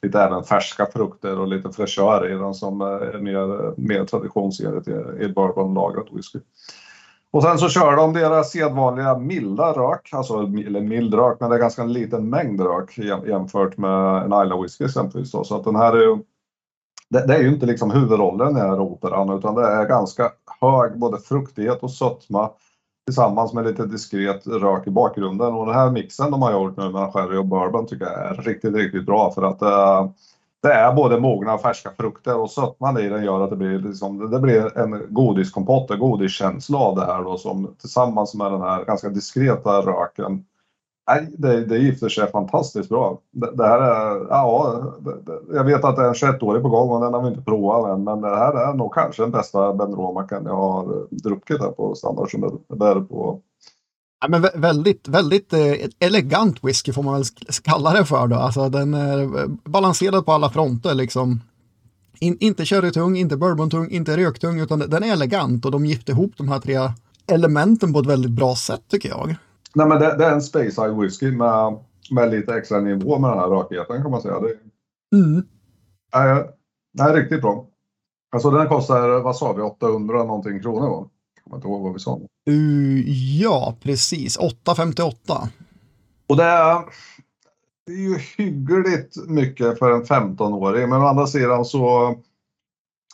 lite 0.01 0.21
även 0.21 0.43
färska 0.43 0.85
frukter 0.85 1.39
och 1.39 1.47
lite 1.47 1.71
fräschör 1.71 2.31
i 2.31 2.35
den 2.35 2.53
som 2.53 2.81
eh, 2.81 2.87
är 2.87 3.19
mer, 3.19 3.73
mer 3.81 4.05
traditionsenligt 4.05 4.87
i, 4.87 5.23
i 5.23 5.33
bourbonlagrat 5.33 6.07
whisky. 6.11 6.39
Och 7.31 7.43
sen 7.43 7.57
så 7.57 7.69
kör 7.69 7.95
de 7.95 8.13
deras 8.13 8.51
sedvanliga 8.51 9.17
milda 9.17 9.73
rök, 9.73 10.09
alltså 10.11 10.33
eller 10.37 10.81
mild 10.81 11.13
rök, 11.13 11.37
men 11.39 11.49
det 11.49 11.55
är 11.55 11.59
ganska 11.59 11.81
en 11.81 11.93
liten 11.93 12.29
mängd 12.29 12.61
rök 12.61 12.97
jämfört 13.27 13.77
med 13.77 14.23
en 14.23 14.45
Isla 14.45 14.61
whisky 14.61 14.85
exempelvis. 14.85 15.31
då 15.31 15.43
Så 15.43 15.55
att 15.55 15.63
den 15.63 15.75
här 15.75 15.93
är 15.93 16.01
ju, 16.01 16.17
det, 17.09 17.27
det, 17.27 17.35
är 17.35 17.41
ju 17.41 17.49
inte 17.49 17.65
liksom 17.65 17.91
huvudrollen 17.91 18.57
i 18.57 18.59
den 18.59 18.69
här 18.69 18.79
operan 18.79 19.37
utan 19.37 19.55
det 19.55 19.67
är 19.67 19.85
ganska 19.85 20.31
hög 20.61 20.99
både 20.99 21.17
fruktighet 21.17 21.83
och 21.83 21.91
sötma 21.91 22.49
tillsammans 23.09 23.53
med 23.53 23.65
lite 23.65 23.85
diskret 23.85 24.47
rök 24.47 24.87
i 24.87 24.91
bakgrunden. 24.91 25.53
Och 25.53 25.65
den 25.65 25.75
här 25.75 25.91
mixen 25.91 26.31
de 26.31 26.41
har 26.41 26.51
gjort 26.51 26.77
nu 26.77 26.83
mellan 26.83 27.11
sherry 27.11 27.37
och 27.37 27.45
bourbon 27.45 27.87
tycker 27.87 28.05
jag 28.05 28.25
är 28.25 28.33
riktigt, 28.33 28.75
riktigt 28.75 29.05
bra 29.05 29.31
för 29.31 29.43
att 29.43 29.61
eh, 29.61 30.11
det 30.61 30.73
är 30.73 30.93
både 30.93 31.19
mogna 31.19 31.53
och 31.53 31.61
färska 31.61 31.91
frukter 31.97 32.37
och 32.37 32.51
sötman 32.51 32.97
i 32.97 33.09
den 33.09 33.23
gör 33.23 33.43
att 33.43 33.49
det 33.49 33.55
blir, 33.55 33.79
liksom, 33.79 34.31
det 34.31 34.39
blir 34.39 34.77
en 34.77 35.01
godiskompott, 35.09 35.91
en 35.91 35.99
godiskänsla 35.99 36.77
av 36.77 36.95
det 36.95 37.05
här 37.05 37.23
då 37.23 37.37
som 37.37 37.75
tillsammans 37.79 38.35
med 38.35 38.51
den 38.51 38.61
här 38.61 38.85
ganska 38.85 39.09
diskreta 39.09 39.81
röken 39.81 40.45
Nej, 41.09 41.27
det, 41.37 41.65
det 41.65 41.77
gifter 41.77 42.09
sig 42.09 42.31
fantastiskt 42.31 42.89
bra. 42.89 43.19
Det, 43.31 43.51
det 43.55 43.67
här 43.67 43.79
är, 43.79 44.27
ja, 44.29 44.83
det, 44.99 45.55
jag 45.55 45.63
vet 45.63 45.83
att 45.83 45.95
det 45.95 46.01
är 46.01 46.07
en 46.07 46.13
21-årig 46.13 46.61
på 46.61 46.69
gång 46.69 46.89
och 46.89 47.01
den 47.01 47.13
har 47.13 47.21
vi 47.21 47.27
inte 47.27 47.41
provat 47.41 47.97
än, 47.97 48.03
men 48.03 48.21
det 48.21 48.35
här 48.35 48.69
är 48.69 48.73
nog 48.73 48.93
kanske 48.93 49.23
den 49.23 49.31
bästa 49.31 49.73
Ben 49.73 49.95
Romacken 49.95 50.45
jag 50.45 50.55
har 50.55 51.07
druckit 51.11 51.61
här 51.61 51.71
på 51.71 51.95
standard 51.95 52.31
som 52.31 52.43
är 52.43 53.01
på 53.01 53.41
Ja, 54.21 54.27
men 54.27 54.45
väldigt, 54.55 55.07
väldigt 55.07 55.53
eh, 55.53 55.73
elegant 55.99 56.63
whisky 56.63 56.93
får 56.93 57.03
man 57.03 57.13
väl 57.13 57.23
kalla 57.63 57.93
det 57.93 58.05
för 58.05 58.27
då. 58.27 58.35
Alltså 58.35 58.69
den 58.69 58.93
är 58.93 59.47
balanserad 59.69 60.25
på 60.25 60.31
alla 60.31 60.49
fronter 60.49 60.93
liksom. 60.93 61.41
In, 62.19 62.37
inte 62.39 62.65
sherrytung, 62.65 63.17
inte 63.17 63.37
bourbontung, 63.37 63.89
inte 63.89 64.17
röktung, 64.17 64.59
utan 64.59 64.79
den 64.79 65.03
är 65.03 65.13
elegant 65.13 65.65
och 65.65 65.71
de 65.71 65.85
gifter 65.85 66.13
ihop 66.13 66.31
de 66.37 66.49
här 66.49 66.59
tre 66.59 66.77
elementen 67.27 67.93
på 67.93 67.99
ett 67.99 68.05
väldigt 68.05 68.31
bra 68.31 68.55
sätt 68.55 68.81
tycker 68.87 69.09
jag. 69.09 69.35
Nej, 69.79 69.87
men 69.87 69.99
det, 69.99 70.17
det 70.17 70.25
är 70.25 70.33
en 70.33 70.41
Space 70.41 70.87
whisky 70.91 71.31
med, 71.31 71.79
med 72.11 72.31
lite 72.31 72.55
extra 72.55 72.79
nivå 72.79 73.19
med 73.19 73.29
den 73.29 73.39
här 73.39 73.47
rökigheten 73.47 74.01
kan 74.01 74.11
man 74.11 74.21
säga. 74.21 74.39
Det, 74.39 74.53
mm. 75.17 75.37
äh, 76.15 76.45
Nej, 76.93 77.13
riktigt 77.13 77.41
bra. 77.41 77.65
Alltså 78.31 78.51
den 78.51 78.67
kostar, 78.67 79.21
vad 79.21 79.35
sa 79.35 79.53
vi, 79.53 79.61
800 79.61 80.23
någonting 80.23 80.61
kronor 80.61 80.89
va? 80.89 81.09
Jag 81.35 81.43
kommer 81.43 81.57
inte 81.57 81.67
ihåg 81.67 81.81
vad 81.81 81.93
vi 81.93 81.99
sa. 81.99 82.19
Uh, 82.49 83.09
ja, 83.41 83.75
precis. 83.81 84.37
858. 84.37 85.49
Och 86.27 86.37
det 86.37 86.43
är, 86.43 86.81
det 87.85 87.91
är 87.91 87.97
ju 87.97 88.17
hyggligt 88.37 89.27
mycket 89.27 89.79
för 89.79 89.91
en 89.91 90.03
15-åring, 90.03 90.89
men 90.89 91.01
å 91.01 91.05
andra 91.05 91.27
sidan 91.27 91.65
så 91.65 92.15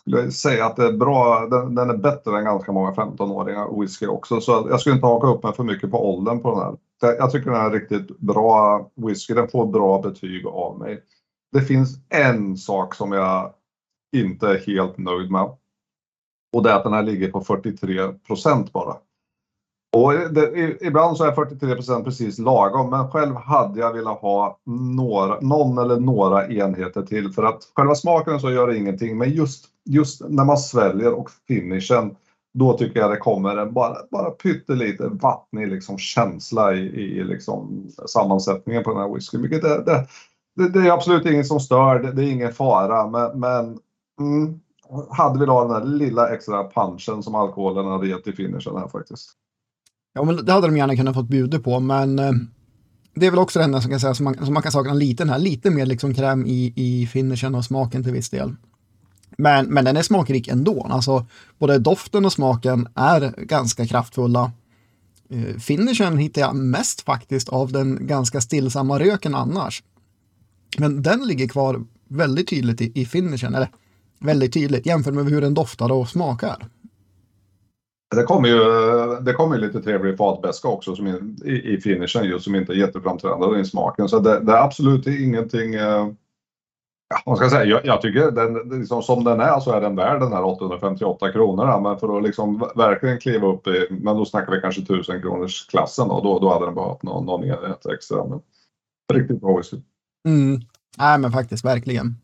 skulle 0.06 0.22
jag 0.22 0.34
säga 0.34 0.66
att 0.66 0.76
det 0.76 0.86
är 0.86 0.94
bra, 0.94 1.48
den, 1.48 1.76
den 1.76 1.90
är 1.90 1.98
bättre 1.98 2.38
än 2.38 2.46
ganska 2.46 2.72
många 2.72 2.92
15-åringar 2.92 3.80
whisky 3.80 4.08
också. 4.08 4.42
Så 4.42 4.68
jag 4.70 4.80
skulle 4.80 4.96
inte 4.96 5.08
haka 5.08 5.28
upp 5.28 5.44
mig 5.44 5.54
för 5.54 5.64
mycket 5.64 5.92
på 5.92 6.10
åldern 6.10 6.40
på 6.40 6.50
den 6.50 6.60
här. 6.60 6.78
Jag 7.18 7.32
tycker 7.32 7.52
den 7.52 7.62
är 7.62 7.72
riktigt 7.72 8.20
bra 8.20 8.90
whisky, 8.96 9.34
den 9.34 9.48
får 9.48 9.66
bra 9.66 10.02
betyg 10.02 10.48
av 10.48 10.80
mig. 10.80 11.04
Det 11.52 11.62
finns 11.62 11.98
en 12.10 12.58
sak 12.58 12.96
som 12.96 13.12
jag 13.12 13.54
inte 14.16 14.48
är 14.48 14.60
helt 14.60 14.98
nöjd 14.98 15.32
med. 15.32 15.50
Och 16.54 16.64
det 16.64 16.72
är 16.72 16.76
att 16.76 16.84
den 16.84 16.94
här 16.94 17.04
ligger 17.04 17.32
på 17.32 17.42
43 17.42 18.14
procent 18.28 18.74
bara. 18.74 18.96
Och 19.96 20.14
det, 20.14 20.78
ibland 20.82 21.18
så 21.18 21.24
är 21.24 21.32
43 21.32 21.76
procent 21.76 22.06
precis 22.06 22.40
lagom, 22.40 22.90
men 22.90 23.12
själv 23.12 23.36
hade 23.36 23.80
jag 23.80 23.94
velat 23.94 24.20
ha 24.20 24.60
några, 24.66 25.40
någon 25.40 25.78
eller 25.78 26.00
några 26.00 26.48
enheter 26.48 27.02
till 27.02 27.34
för 27.34 27.44
att 27.44 27.72
själva 27.76 27.96
smaken 27.96 28.40
så 28.40 28.52
gör 28.52 28.68
det 28.68 28.78
ingenting, 28.78 29.18
men 29.18 29.32
just, 29.32 29.75
just 29.86 30.22
när 30.30 30.46
man 30.46 30.58
sväljer 30.58 31.14
och 31.14 31.30
finishen, 31.48 32.16
då 32.54 32.78
tycker 32.78 33.00
jag 33.00 33.12
det 33.12 33.18
kommer 33.18 33.58
en 33.58 33.74
bara, 33.74 33.98
bara 34.12 34.32
pyttelite 34.32 35.08
vattnig 35.08 35.68
liksom 35.68 35.98
känsla 35.98 36.74
i, 36.74 36.80
i 36.80 37.24
liksom 37.24 37.88
sammansättningen 38.08 38.84
på 38.84 38.90
den 38.90 39.00
här 39.00 39.14
whiskyn. 39.14 39.42
det, 39.42 39.60
det, 39.60 40.08
det, 40.56 40.70
det, 40.70 40.80
är 40.80 40.92
absolut 40.92 41.26
inget 41.26 41.48
som 41.48 41.60
stör, 41.60 42.00
det, 42.00 42.12
det 42.12 42.24
är 42.24 42.32
ingen 42.32 42.54
fara, 42.54 43.08
men, 43.10 43.40
men 43.40 43.80
mm, 44.20 44.60
hade 45.10 45.40
vi 45.40 45.46
ha 45.46 45.68
den 45.68 45.82
där 45.82 45.98
lilla 45.98 46.30
extra 46.30 46.70
punchen 46.70 47.24
som 47.24 47.36
alkoholen 47.36 47.86
hade 47.86 48.08
gett 48.08 48.28
i 48.28 48.34
finishen 48.34 48.78
här 48.78 48.88
faktiskt. 48.88 49.32
Ja, 50.14 50.24
men 50.24 50.46
det 50.46 50.52
hade 50.52 50.68
de 50.68 50.78
gärna 50.78 50.96
kunnat 50.96 51.16
fått 51.16 51.30
bjuda 51.30 51.60
på, 51.60 51.80
men 51.80 52.20
eh, 52.20 52.32
det 53.16 53.26
är 53.26 53.32
väl 53.32 53.40
också 53.40 53.60
det 53.60 53.66
enda 53.66 53.82
som, 53.82 53.92
kan 53.92 54.00
säga, 54.00 54.14
som, 54.14 54.24
man, 54.24 54.46
som 54.46 54.54
man 54.54 54.64
kan 54.64 54.72
sakna 54.72 54.94
lite, 54.94 55.24
den 55.24 55.30
här, 55.30 55.40
lite 55.40 55.70
mer 55.70 55.86
liksom 55.86 56.14
kräm 56.14 56.46
i, 56.46 56.74
i 56.76 57.08
finishen 57.08 57.56
och 57.56 57.66
smaken 57.66 58.04
till 58.04 58.14
viss 58.14 58.30
del. 58.30 58.56
Men, 59.38 59.66
men 59.66 59.86
den 59.86 59.98
är 59.98 60.02
smakrik 60.02 60.48
ändå. 60.48 60.88
Alltså, 60.90 61.26
både 61.58 61.80
doften 61.80 62.26
och 62.26 62.34
smaken 62.34 62.88
är 62.96 63.34
ganska 63.38 63.88
kraftfulla. 63.88 64.52
Eh, 65.30 65.58
finishen 65.60 66.18
hittar 66.18 66.42
jag 66.42 66.56
mest 66.56 67.02
faktiskt 67.02 67.50
av 67.50 67.72
den 67.72 68.08
ganska 68.08 68.42
stillsamma 68.42 69.00
röken 69.00 69.36
annars. 69.36 69.84
Men 70.78 71.04
den 71.04 71.28
ligger 71.28 71.48
kvar 71.48 71.84
väldigt 72.08 72.50
tydligt 72.50 72.82
i, 72.82 72.92
i 73.02 73.06
finishen, 73.06 73.56
eller 73.56 73.70
väldigt 74.20 74.54
tydligt 74.54 74.86
jämfört 74.86 75.14
med 75.14 75.26
hur 75.26 75.42
den 75.42 75.54
doftar 75.54 75.92
och 75.92 76.10
smakar. 76.10 76.68
Det 78.16 78.24
kommer 78.24 78.48
ju, 78.48 78.60
det 79.22 79.34
kommer 79.34 79.56
ju 79.56 79.62
lite 79.62 79.82
trevlig 79.82 80.18
fatbäska 80.18 80.68
också 80.68 80.96
som 80.96 81.08
i, 81.08 81.74
i 81.74 81.82
finishen 81.82 82.26
just 82.26 82.44
som 82.44 82.56
inte 82.56 82.74
är 82.74 82.76
jätteframträdande 82.76 83.60
i 83.60 83.66
smaken. 83.66 84.10
Så 84.10 84.20
det, 84.20 84.40
det 84.40 84.52
är 84.52 84.64
absolut 84.64 85.08
ingenting 85.08 85.76
eh, 85.76 86.08
Ja, 87.10 87.22
man 87.26 87.38
ska 87.38 87.50
säga, 87.50 87.66
jag, 87.66 87.86
jag 87.86 88.02
tycker 88.02 88.32
den, 88.32 88.80
liksom, 88.80 89.04
som 89.04 89.24
den 89.24 89.40
är 89.40 89.60
så 89.60 89.72
är 89.72 89.82
den 89.82 89.96
värd 89.96 90.22
den 90.22 90.34
här 90.34 90.44
858 90.44 91.32
kronorna. 91.32 91.80
Men 91.80 92.00
för 92.00 92.18
att 92.18 92.24
liksom 92.24 92.70
verkligen 92.76 93.20
kliva 93.20 93.48
upp 93.48 93.68
i, 93.68 93.88
men 93.90 94.16
då 94.18 94.26
snackar 94.26 94.52
vi 94.52 94.62
kanske 94.62 94.82
1000 94.82 95.22
kronors 95.22 95.68
klassen 95.68 96.08
då, 96.08 96.22
då, 96.22 96.40
då 96.40 96.54
hade 96.54 96.66
den 96.66 96.76
behövt 96.76 97.04
någon, 97.04 97.26
någon 97.26 97.44
enhet 97.44 97.86
extra. 97.86 98.26
Men 98.26 98.42
riktigt 99.14 99.42
bra 99.42 99.58
whisky. 99.58 99.78
Mm. 100.28 100.62
Nej 100.98 101.18
men 101.20 101.32
faktiskt, 101.32 101.66
verkligen. 101.66 102.16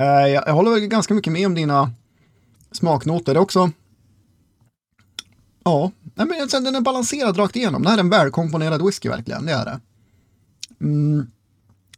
Uh, 0.00 0.28
jag, 0.28 0.44
jag 0.46 0.54
håller 0.54 0.86
ganska 0.86 1.14
mycket 1.14 1.32
med 1.32 1.46
om 1.46 1.54
dina 1.54 1.90
smaknoter. 2.72 3.34
Det 3.34 3.38
är 3.38 3.42
också 3.42 3.70
Ja, 5.64 5.90
Nej, 6.14 6.26
men 6.26 6.64
den 6.64 6.74
är 6.74 6.80
balanserad 6.80 7.38
rakt 7.38 7.56
igenom. 7.56 7.82
Det 7.82 7.88
här 7.88 7.96
är 7.96 8.00
en 8.00 8.10
välkomponerad 8.10 8.84
whisky 8.84 9.08
verkligen, 9.08 9.46
det 9.46 9.52
är 9.52 9.64
det. 9.64 9.80
Mm. 10.80 11.30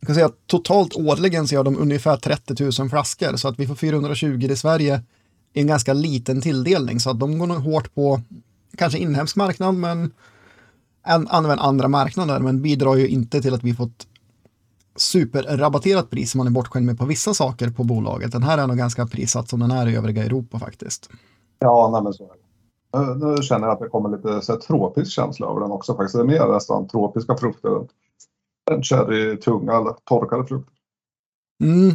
Jag 0.04 0.06
kan 0.06 0.14
säga 0.14 0.26
att 0.26 0.46
totalt 0.46 0.96
årligen 0.96 1.48
så 1.48 1.54
gör 1.54 1.64
de 1.64 1.78
ungefär 1.78 2.16
30 2.16 2.82
000 2.82 2.90
flaskor 2.90 3.36
så 3.36 3.48
att 3.48 3.58
vi 3.58 3.66
får 3.66 3.74
420 3.74 4.48
i 4.50 4.56
Sverige 4.56 5.02
i 5.52 5.60
en 5.60 5.66
ganska 5.66 5.92
liten 5.92 6.40
tilldelning 6.40 7.00
så 7.00 7.10
att 7.10 7.20
de 7.20 7.38
går 7.38 7.46
nog 7.46 7.56
hårt 7.56 7.94
på 7.94 8.20
kanske 8.76 8.98
inhemsk 8.98 9.36
marknad 9.36 9.74
men 9.74 10.12
använder 11.02 11.64
andra 11.64 11.88
marknader 11.88 12.38
men 12.38 12.62
bidrar 12.62 12.96
ju 12.96 13.08
inte 13.08 13.42
till 13.42 13.54
att 13.54 13.62
vi 13.62 13.74
fått 13.74 14.06
superrabatterat 14.96 16.10
pris 16.10 16.30
som 16.30 16.38
man 16.38 16.46
är 16.46 16.50
bortskämd 16.50 16.86
med 16.86 16.98
på 16.98 17.04
vissa 17.04 17.34
saker 17.34 17.70
på 17.70 17.84
bolaget. 17.84 18.32
Den 18.32 18.42
här 18.42 18.58
är 18.58 18.66
nog 18.66 18.76
ganska 18.76 19.06
prissatt 19.06 19.48
som 19.48 19.60
den 19.60 19.70
är 19.70 19.88
i 19.88 19.96
övriga 19.96 20.24
Europa 20.24 20.58
faktiskt. 20.58 21.10
Ja, 21.58 21.90
nej 21.92 22.02
men 22.02 22.12
så 22.12 22.24
är 22.24 22.28
det. 22.28 23.26
Nu 23.26 23.42
känner 23.42 23.66
jag 23.66 23.74
att 23.74 23.80
det 23.80 23.88
kommer 23.88 24.08
lite 24.16 24.40
så 24.42 24.52
här, 24.52 24.60
tropisk 24.60 25.12
känsla 25.12 25.46
över 25.46 25.60
den 25.60 25.70
också 25.70 25.96
faktiskt. 25.96 26.16
Det 26.16 26.22
är 26.22 26.26
mer 26.26 26.52
nästan 26.52 26.88
tropiska 26.88 27.36
frukter 27.36 27.70
än 28.70 28.82
cherry-tunga 28.82 29.72
eller 29.72 29.94
torkade 30.04 30.46
frukter. 30.46 30.74
Mm, 31.62 31.94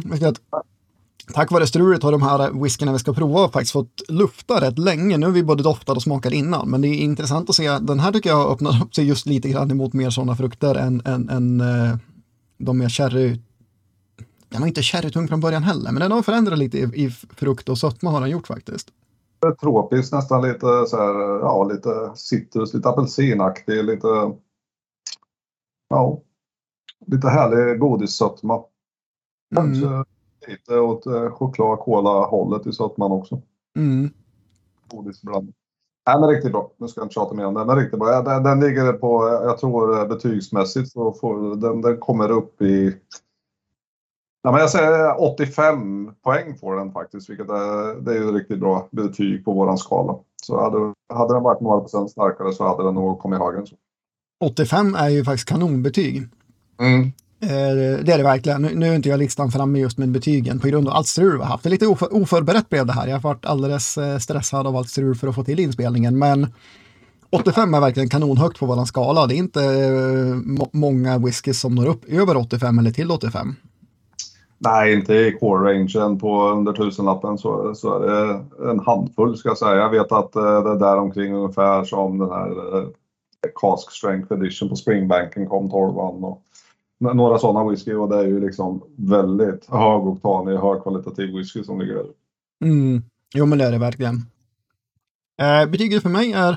tack 1.34 1.50
vare 1.50 1.66
strulet 1.66 2.02
har 2.02 2.12
de 2.12 2.22
här 2.22 2.62
whiskyna 2.62 2.92
vi 2.92 2.98
ska 2.98 3.12
prova 3.12 3.48
faktiskt 3.48 3.72
fått 3.72 4.02
lufta 4.08 4.60
rätt 4.60 4.78
länge. 4.78 5.18
Nu 5.18 5.26
har 5.26 5.32
vi 5.32 5.42
både 5.42 5.62
doftat 5.62 5.96
och 5.96 6.02
smakat 6.02 6.32
innan, 6.32 6.70
men 6.70 6.80
det 6.80 6.88
är 6.88 6.94
intressant 6.94 7.50
att 7.50 7.56
se. 7.56 7.78
Den 7.78 8.00
här 8.00 8.12
tycker 8.12 8.30
jag 8.30 8.52
öppnar 8.52 8.82
upp 8.82 8.94
sig 8.94 9.04
just 9.04 9.26
lite 9.26 9.48
grann 9.48 9.70
emot 9.70 9.92
mer 9.92 10.10
sådana 10.10 10.36
frukter 10.36 10.74
än, 10.74 11.02
än, 11.04 11.28
än 11.28 11.60
uh, 11.60 11.96
de 12.58 12.78
mer 12.78 12.88
cherry. 12.88 13.40
Den 14.48 14.60
var 14.60 14.68
inte 14.68 14.82
cherrytung 14.82 15.28
från 15.28 15.40
början 15.40 15.62
heller, 15.62 15.92
men 15.92 16.00
den 16.00 16.12
har 16.12 16.22
förändrat 16.22 16.58
lite 16.58 16.78
i, 16.78 16.82
i 16.82 17.10
frukt 17.36 17.68
och 17.68 17.78
sötma 17.78 18.10
har 18.10 18.20
den 18.20 18.30
gjort 18.30 18.46
faktiskt 18.46 18.90
tropiskt, 19.60 20.12
nästan 20.12 20.42
lite 20.42 20.86
så 20.86 20.96
här, 20.96 21.40
ja, 21.40 21.64
lite 21.64 22.12
citrus, 22.14 22.74
lite 22.74 22.88
apelsinaktig, 22.88 23.84
lite, 23.84 24.08
ja, 25.88 26.20
lite 27.06 27.28
härlig 27.28 27.78
godissötma. 27.78 28.62
Kanske 29.54 29.86
mm. 29.86 30.04
lite 30.48 30.78
åt 30.78 31.06
eh, 31.06 31.30
choklad 31.30 31.78
cola 31.78 32.26
hållet 32.26 32.66
i 32.66 32.72
sötman 32.72 33.12
också. 33.12 33.42
Mm. 33.76 34.10
Godisblandning. 34.90 35.54
Nej, 36.06 36.20
men 36.20 36.28
riktigt 36.28 36.52
bra. 36.52 36.70
Nu 36.76 36.88
ska 36.88 37.00
jag 37.00 37.04
inte 37.04 37.14
tjata 37.14 37.34
mer 37.34 37.46
om 37.46 37.54
det, 37.54 37.64
men 37.64 37.76
riktigt 37.76 37.98
bra. 37.98 38.22
Den, 38.22 38.42
den 38.42 38.60
ligger 38.60 38.92
på, 38.92 39.28
jag 39.28 39.58
tror 39.58 40.06
betygsmässigt 40.06 40.92
så 40.92 41.12
får 41.12 41.56
den, 41.56 41.82
den 41.82 41.98
kommer 41.98 42.30
upp 42.30 42.62
i 42.62 42.96
Ja, 44.42 44.52
men 44.52 44.60
jag 44.60 44.70
säger 44.70 45.22
85 45.22 46.14
poäng 46.22 46.58
får 46.58 46.76
den 46.76 46.92
faktiskt, 46.92 47.30
vilket 47.30 47.48
är, 47.48 48.00
det 48.00 48.12
är 48.12 48.16
ju 48.16 48.32
riktigt 48.32 48.60
bra 48.60 48.88
betyg 48.90 49.44
på 49.44 49.52
våran 49.52 49.78
skala. 49.78 50.18
Så 50.42 50.60
hade, 50.60 50.94
hade 51.14 51.34
den 51.34 51.42
varit 51.42 51.60
några 51.60 51.80
procent 51.80 52.10
starkare 52.10 52.52
så 52.52 52.68
hade 52.68 52.84
den 52.84 52.94
nog 52.94 53.18
kommit 53.18 53.38
högre 53.38 53.58
än 53.58 53.66
så. 53.66 53.76
85 54.44 54.94
är 54.94 55.08
ju 55.08 55.24
faktiskt 55.24 55.48
kanonbetyg. 55.48 56.28
Mm. 56.80 57.12
Eh, 57.42 58.04
det 58.04 58.12
är 58.12 58.18
det 58.18 58.22
verkligen. 58.22 58.62
Nu, 58.62 58.74
nu 58.74 58.86
är 58.86 58.94
inte 58.94 59.08
jag 59.08 59.18
listan 59.18 59.50
framme 59.50 59.78
just 59.78 59.98
med 59.98 60.08
betygen 60.08 60.58
på 60.58 60.68
grund 60.68 60.88
av 60.88 60.94
allt 60.94 61.06
strul 61.06 61.32
vi 61.32 61.38
har 61.38 61.50
haft. 61.50 61.62
Det 61.62 61.68
är 61.68 61.70
lite 61.70 61.86
oför, 61.86 62.14
oförberett 62.14 62.68
blev 62.68 62.86
det 62.86 62.92
här. 62.92 63.06
Jag 63.06 63.14
har 63.14 63.20
varit 63.22 63.46
alldeles 63.46 63.98
eh, 63.98 64.18
stressad 64.18 64.66
av 64.66 64.76
allt 64.76 64.88
strul 64.88 65.14
för 65.14 65.28
att 65.28 65.34
få 65.34 65.44
till 65.44 65.60
inspelningen. 65.60 66.18
Men 66.18 66.46
85 67.30 67.74
är 67.74 67.80
verkligen 67.80 68.08
kanonhögt 68.08 68.58
på 68.58 68.66
våran 68.66 68.86
skala. 68.86 69.26
Det 69.26 69.34
är 69.34 69.36
inte 69.36 69.64
eh, 69.64 70.68
många 70.72 71.18
whiskys 71.18 71.60
som 71.60 71.74
når 71.74 71.86
upp 71.86 72.04
över 72.08 72.36
85 72.36 72.78
eller 72.78 72.90
till 72.90 73.10
85. 73.10 73.54
Nej, 74.58 74.92
inte 74.92 75.14
i 75.14 75.36
core-rangen 75.40 76.18
på 76.18 76.48
under 76.48 76.72
tusenlappen 76.72 77.38
så, 77.38 77.74
så 77.74 78.02
är 78.02 78.08
det 78.08 78.70
en 78.70 78.80
handfull 78.80 79.36
ska 79.36 79.48
jag 79.48 79.58
säga. 79.58 79.76
Jag 79.76 79.90
vet 79.90 80.12
att 80.12 80.32
det 80.32 80.40
är 80.40 80.78
där 80.78 80.98
omkring 80.98 81.34
ungefär 81.34 81.84
som 81.84 82.18
den 82.18 82.30
här 82.30 82.50
Cask 83.60 83.90
Strength 83.90 84.32
Edition 84.32 84.68
på 84.68 84.76
Springbanken 84.76 85.46
kom 85.46 85.70
12 85.70 85.98
och 85.98 86.42
några 87.00 87.38
sådana 87.38 87.70
whisky 87.70 87.94
och 87.94 88.08
det 88.08 88.16
är 88.16 88.26
ju 88.26 88.40
liksom 88.40 88.82
väldigt 88.96 89.66
högoktanig, 89.66 90.56
högkvalitativ 90.56 91.36
whisky 91.36 91.64
som 91.64 91.80
ligger 91.80 91.94
där. 91.94 92.06
Mm. 92.64 93.02
Jo, 93.34 93.46
men 93.46 93.58
det 93.58 93.64
är 93.64 93.72
det 93.72 93.78
verkligen. 93.78 94.26
Eh, 95.42 95.66
betyget 95.70 96.02
för 96.02 96.08
mig 96.08 96.32
är 96.32 96.56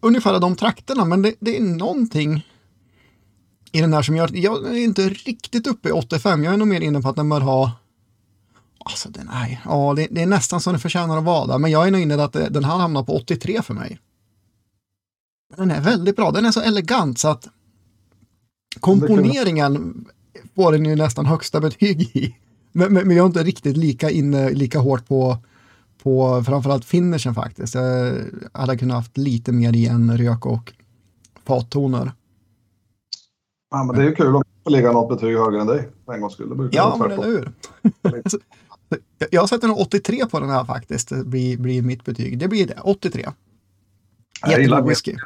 ungefär 0.00 0.40
de 0.40 0.56
trakterna, 0.56 1.04
men 1.04 1.22
det, 1.22 1.34
det 1.40 1.56
är 1.56 1.62
någonting 1.62 2.46
i 3.72 3.80
den 3.80 3.92
här 3.92 4.02
som 4.02 4.16
gör 4.16 4.24
att 4.24 4.36
jag 4.36 4.66
är 4.66 4.84
inte 4.84 5.08
riktigt 5.08 5.66
uppe 5.66 5.88
i 5.88 5.92
85. 5.92 6.44
Jag 6.44 6.54
är 6.54 6.58
nog 6.58 6.68
mer 6.68 6.80
inne 6.80 7.02
på 7.02 7.08
att 7.08 7.16
den 7.16 7.28
bör 7.28 7.40
ha 7.40 7.72
Alltså 8.86 9.08
den 9.08 9.28
är, 9.28 9.60
ja 9.64 9.94
det, 9.96 10.08
det 10.10 10.22
är 10.22 10.26
nästan 10.26 10.60
som 10.60 10.72
den 10.72 10.80
förtjänar 10.80 11.18
att 11.18 11.24
vara 11.24 11.46
där, 11.46 11.58
men 11.58 11.70
jag 11.70 11.86
är 11.86 11.90
nog 11.90 12.00
inne 12.00 12.16
på 12.16 12.22
att 12.22 12.32
det, 12.32 12.48
den 12.48 12.64
här 12.64 12.76
hamnar 12.76 13.02
på 13.02 13.16
83 13.16 13.62
för 13.62 13.74
mig. 13.74 13.98
Den 15.56 15.70
är 15.70 15.80
väldigt 15.80 16.16
bra, 16.16 16.30
den 16.30 16.46
är 16.46 16.50
så 16.50 16.60
elegant 16.60 17.18
så 17.18 17.28
att 17.28 17.48
komponeringen 18.80 20.04
får 20.54 20.72
den 20.72 20.84
ju 20.84 20.96
nästan 20.96 21.26
högsta 21.26 21.60
betyg 21.60 22.02
i. 22.02 22.36
Men, 22.72 22.92
men, 22.92 23.08
men 23.08 23.16
jag 23.16 23.24
är 23.24 23.26
inte 23.26 23.42
riktigt 23.42 23.76
lika 23.76 24.10
inne, 24.10 24.50
lika 24.50 24.78
hårt 24.78 25.08
på, 25.08 25.36
på 26.02 26.42
framförallt 26.46 26.84
finishen 26.84 27.34
faktiskt. 27.34 27.74
Jag 27.74 28.14
hade 28.52 28.78
kunnat 28.78 28.96
haft 28.96 29.18
lite 29.18 29.52
mer 29.52 29.76
i 29.76 29.86
en 29.86 30.18
rök 30.18 30.46
och 30.46 30.72
fattoner. 31.44 32.12
Ja, 33.70 33.84
men 33.84 33.96
det 33.96 34.02
är 34.02 34.06
ju 34.06 34.14
kul 34.14 34.36
om 34.36 34.42
får 34.64 34.70
ligga 34.70 34.92
något 34.92 35.08
betyg 35.08 35.36
högre 35.36 35.60
än 35.60 35.66
dig 35.66 35.88
en 36.12 36.20
gångs 36.20 36.32
skull. 36.32 36.68
Ja, 36.72 36.96
men 36.98 37.10
eller 37.10 37.24
hur. 37.24 37.52
Jag 39.30 39.48
sätter 39.48 39.68
nog 39.68 39.78
83 39.80 40.26
på 40.26 40.40
den 40.40 40.50
här 40.50 40.64
faktiskt, 40.64 41.08
det 41.08 41.24
blir, 41.24 41.56
blir 41.56 41.82
mitt 41.82 42.04
betyg. 42.04 42.38
Det 42.38 42.48
blir 42.48 42.66
det, 42.66 42.80
83. 42.82 43.28
Jag 44.42 44.50
gillar 44.50 44.76
Jättebra 44.76 44.88
whisky. 44.88 45.16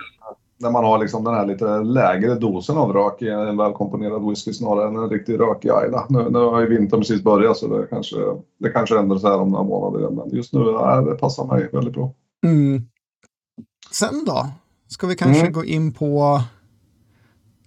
När 0.61 0.71
man 0.71 0.85
har 0.85 0.99
liksom 0.99 1.25
den 1.25 1.35
här 1.35 1.47
lite 1.47 1.79
lägre 1.79 2.35
dosen 2.35 2.77
av 2.77 2.93
rök 2.93 3.23
i 3.23 3.29
en 3.29 3.57
välkomponerad 3.57 4.29
whisky 4.29 4.53
snarare 4.53 4.89
än 4.89 4.97
en 4.97 5.11
riktig 5.11 5.41
rökig 5.41 5.71
Ayla. 5.71 6.07
Nu, 6.09 6.31
nu 6.31 6.39
har 6.39 6.61
ju 6.61 6.67
vintern 6.79 7.01
precis 7.01 7.23
börjat 7.23 7.57
så 7.57 7.67
det 7.79 7.87
kanske, 7.87 8.17
det 8.59 8.71
kanske 8.71 8.99
ändrar 8.99 9.19
sig 9.19 9.31
här 9.31 9.41
om 9.41 9.49
några 9.51 9.65
månader. 9.65 10.11
Men 10.11 10.31
just 10.37 10.53
nu 10.53 10.61
är 10.61 11.03
det 11.03 11.15
passar 11.15 11.45
mig 11.45 11.69
väldigt 11.73 11.95
bra. 11.95 12.13
Mm. 12.47 12.83
Sen 13.93 14.25
då? 14.27 14.47
Ska 14.89 15.07
vi 15.07 15.17
kanske 15.17 15.41
Mm. 15.41 15.53
gå 15.53 15.65
in 15.65 15.93
på 15.93 16.41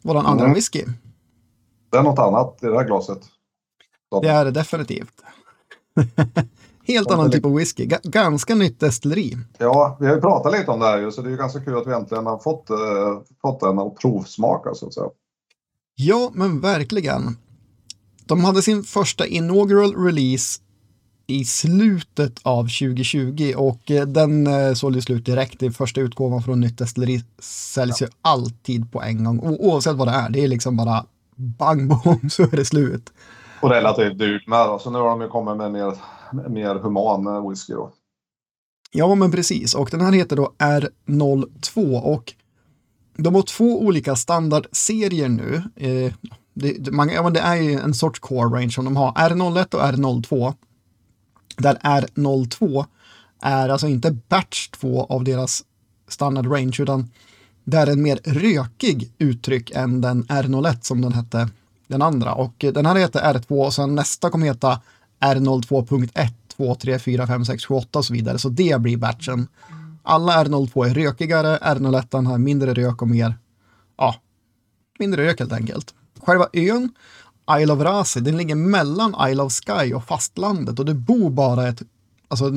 våran 0.01 0.25
andra 0.25 0.43
Mm. 0.45 0.55
whisky? 0.55 0.83
Det 1.91 1.97
är 1.97 2.03
något 2.03 2.19
annat 2.19 2.63
i 2.63 2.65
det 2.65 2.75
här 2.77 2.85
glaset. 2.85 3.19
Så, 4.09 4.21
Det 4.21 4.27
är 4.29 4.45
det 4.45 4.51
definitivt. 4.51 5.13
Helt 6.91 7.07
Ja, 7.09 7.15
annan 7.15 7.31
typ 7.31 7.45
av 7.45 7.55
whisky. 7.55 7.85
Ga- 7.85 7.99
ganska 8.09 8.55
nytt 8.55 8.79
destilleri. 8.79 9.37
Ja, 9.57 9.97
vi 9.99 10.07
har 10.07 10.15
ju 10.15 10.21
pratat 10.21 10.51
lite 10.59 10.71
om 10.71 10.79
det 10.79 10.85
här 10.85 10.97
ju, 10.99 11.11
så 11.11 11.21
det 11.21 11.27
är 11.27 11.31
ju 11.31 11.37
ganska 11.37 11.59
kul 11.59 11.77
att 11.77 11.87
vi 11.87 11.93
äntligen 11.93 12.25
har 12.25 12.39
fått, 12.39 12.69
eh, 12.69 12.77
fått 13.41 13.59
den 13.59 13.79
att 13.79 13.95
provsmaka 13.95 14.73
så 14.73 14.87
att 14.87 14.93
säga. 14.93 15.07
Ja, 15.95 16.31
men 16.33 16.61
verkligen. 16.61 17.37
De 18.25 18.43
hade 18.43 18.61
sin 18.61 18.83
första 18.83 19.25
inaugural 19.25 19.95
release 19.95 20.61
i 21.27 21.45
slutet 21.45 22.39
av 22.43 22.63
2020 22.63 23.53
och 23.57 23.91
eh, 23.91 24.07
den 24.07 24.47
eh, 24.47 24.73
sålde 24.73 25.01
slut 25.01 25.25
direkt. 25.25 25.63
Är 25.63 25.69
första 25.69 26.01
utgåvan 26.01 26.43
från 26.43 26.59
nytt 26.59 26.77
destilleri 26.77 27.23
säljs 27.39 28.01
ju 28.01 28.07
alltid 28.21 28.91
på 28.91 29.01
en 29.01 29.23
gång, 29.23 29.39
o- 29.39 29.57
oavsett 29.59 29.95
vad 29.95 30.07
det 30.07 30.11
är. 30.11 30.29
Det 30.29 30.43
är 30.43 30.47
liksom 30.47 30.77
bara 30.77 31.05
bang 31.35 31.87
bom 31.89 32.19
så 32.29 32.43
är 32.43 32.55
det 32.55 32.65
slut. 32.65 33.09
Och 33.61 33.69
relativt 33.69 34.19
dyrt 34.19 34.47
med 34.47 34.67
då. 34.67 34.79
Så 34.79 34.89
nu 34.91 34.99
har 34.99 35.09
de 35.09 35.21
ju 35.21 35.27
kommit 35.27 35.57
med 35.57 35.71
mer, 35.71 35.93
mer 36.49 36.75
human 36.75 37.49
whisky 37.49 37.73
då. 37.73 37.91
Ja, 38.91 39.15
men 39.15 39.31
precis. 39.31 39.75
Och 39.75 39.89
den 39.91 40.01
här 40.01 40.11
heter 40.11 40.35
då 40.35 40.53
R02 40.57 42.01
och 42.01 42.33
de 43.17 43.35
har 43.35 43.41
två 43.41 43.81
olika 43.81 44.15
standardserier 44.15 45.29
nu. 45.29 45.63
Eh, 45.75 46.13
det, 46.53 46.91
man, 46.91 47.09
ja, 47.09 47.23
men 47.23 47.33
det 47.33 47.39
är 47.39 47.55
ju 47.55 47.79
en 47.79 47.93
sorts 47.93 48.19
core 48.19 48.59
range 48.59 48.71
som 48.71 48.85
de 48.85 48.95
har. 48.95 49.11
R01 49.11 49.75
och 49.75 49.81
R02. 49.81 50.53
Där 51.57 51.75
R02 51.75 52.85
är 53.41 53.69
alltså 53.69 53.87
inte 53.87 54.11
batch 54.11 54.69
2 54.69 55.05
av 55.05 55.23
deras 55.23 55.63
standard 56.07 56.51
range 56.51 56.75
utan 56.79 57.09
det 57.63 57.77
är 57.77 57.87
en 57.87 58.01
mer 58.01 58.19
rökig 58.23 59.13
uttryck 59.17 59.71
än 59.71 60.01
den 60.01 60.23
R01 60.23 60.77
som 60.81 61.01
den 61.01 61.13
hette 61.13 61.49
den 61.87 62.01
andra. 62.01 62.33
Och 62.33 62.63
eh, 62.63 62.73
den 62.73 62.85
här 62.85 62.95
heter 62.95 63.33
R2 63.33 63.65
och 63.65 63.73
sen 63.73 63.95
nästa 63.95 64.29
kommer 64.29 64.45
heta 64.47 64.81
R02.1, 65.21 66.29
2, 66.57 66.75
3, 66.75 66.99
4, 66.99 67.27
5, 67.27 67.45
6, 67.45 67.65
7, 67.65 67.73
8 67.73 67.99
och 67.99 68.05
så 68.05 68.13
vidare. 68.13 68.37
Så 68.37 68.49
det 68.49 68.81
blir 68.81 68.97
batchen. 68.97 69.47
Alla 70.03 70.43
R02 70.43 70.85
är 70.85 70.93
rökigare, 70.93 71.57
R01 71.57 72.25
har 72.25 72.37
mindre 72.37 72.73
rök 72.73 73.01
och 73.01 73.07
mer, 73.07 73.33
ja, 73.97 74.15
mindre 74.99 75.25
rök 75.25 75.39
helt 75.39 75.53
enkelt. 75.53 75.93
Själva 76.19 76.47
ön, 76.53 76.89
Isle 77.59 77.73
of 77.73 77.81
Rasi, 77.81 78.19
den 78.19 78.37
ligger 78.37 78.55
mellan 78.55 79.15
Isle 79.29 79.43
of 79.43 79.53
Sky 79.53 79.93
och 79.93 80.03
fastlandet 80.03 80.79
och 80.79 80.85
det 80.85 80.93
bor 80.93 81.29
bara 81.29 81.67
ett, 81.67 81.81
alltså, 82.27 82.51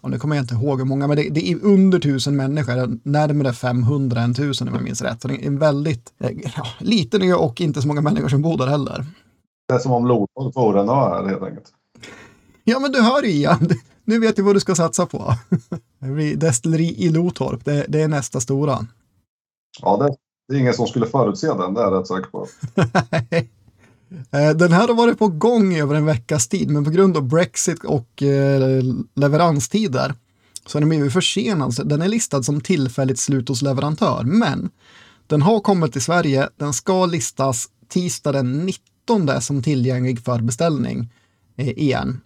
och 0.00 0.10
nu 0.10 0.18
kommer 0.18 0.36
jag 0.36 0.42
inte 0.42 0.54
ihåg 0.54 0.78
hur 0.78 0.84
många, 0.84 1.06
men 1.06 1.16
det, 1.16 1.28
det 1.30 1.50
är 1.50 1.64
under 1.64 1.98
tusen 1.98 2.36
människor, 2.36 2.98
närmare 3.02 3.52
500 3.52 4.20
än 4.20 4.34
tusen 4.34 4.68
om 4.68 4.74
jag 4.74 4.82
minns 4.82 5.02
rätt. 5.02 5.22
Så 5.22 5.28
det 5.28 5.34
är 5.34 5.46
en 5.46 5.58
väldigt 5.58 6.12
eh, 6.18 6.30
ja, 6.56 6.66
liten 6.78 7.22
ö 7.22 7.34
och 7.34 7.60
inte 7.60 7.82
så 7.82 7.88
många 7.88 8.00
människor 8.00 8.28
som 8.28 8.42
bor 8.42 8.58
där 8.58 8.66
heller. 8.66 9.06
Det 9.68 9.74
är 9.74 9.78
som 9.78 9.92
om 9.92 10.06
Lodon 10.06 10.52
vore 10.54 10.80
en 10.80 10.88
ö 10.88 10.92
här 10.92 11.24
helt 11.28 11.42
enkelt. 11.42 11.72
Ja, 12.64 12.78
men 12.78 12.92
du 12.92 13.02
hör 13.02 13.22
ju 13.22 13.28
Ian, 13.28 13.68
nu 14.04 14.18
vet 14.18 14.36
du 14.36 14.42
vad 14.42 14.56
du 14.56 14.60
ska 14.60 14.74
satsa 14.74 15.06
på. 15.06 15.34
Det 15.98 16.06
blir 16.06 16.36
destilleri 16.36 17.04
i 17.04 17.08
Lotorp, 17.08 17.64
det, 17.64 17.86
det 17.88 18.02
är 18.02 18.08
nästa 18.08 18.40
stora. 18.40 18.86
Ja, 19.82 19.96
det, 19.96 20.16
det 20.48 20.54
är 20.54 20.60
ingen 20.60 20.74
som 20.74 20.86
skulle 20.86 21.06
förutse 21.06 21.46
den, 21.46 21.74
det 21.74 21.80
är 21.80 21.84
jag 21.84 22.00
rätt 22.00 22.06
säker 22.06 22.30
på. 22.30 22.46
Eh, 24.30 24.50
Den 24.50 24.72
här 24.72 24.88
har 24.88 24.94
varit 24.94 25.18
på 25.18 25.28
gång 25.28 25.72
i 25.72 25.80
över 25.80 25.94
en 25.94 26.06
veckas 26.06 26.48
tid, 26.48 26.70
men 26.70 26.84
på 26.84 26.90
grund 26.90 27.16
av 27.16 27.22
Brexit 27.28 27.84
och 27.84 28.22
eh, 28.22 28.82
leveranstider 29.14 30.14
så 30.66 30.78
är 30.78 30.80
den 30.80 30.88
blivit 30.88 31.12
försenad. 31.12 31.88
Den 31.88 32.02
är 32.02 32.08
listad 32.08 32.42
som 32.42 32.60
tillfälligt 32.60 33.18
slut 33.18 33.48
hos 33.48 33.62
leverantör, 33.62 34.22
men 34.24 34.70
den 35.26 35.42
har 35.42 35.60
kommit 35.60 35.92
till 35.92 36.02
Sverige. 36.02 36.48
Den 36.56 36.72
ska 36.72 37.06
listas 37.06 37.68
tisdag 37.88 38.32
den 38.32 38.66
19 38.66 38.95
som 39.40 39.62
tillgänglig 39.62 40.24
för 40.24 40.40
beställning 40.40 41.12
eh, 41.56 41.68
igen. 41.68 42.20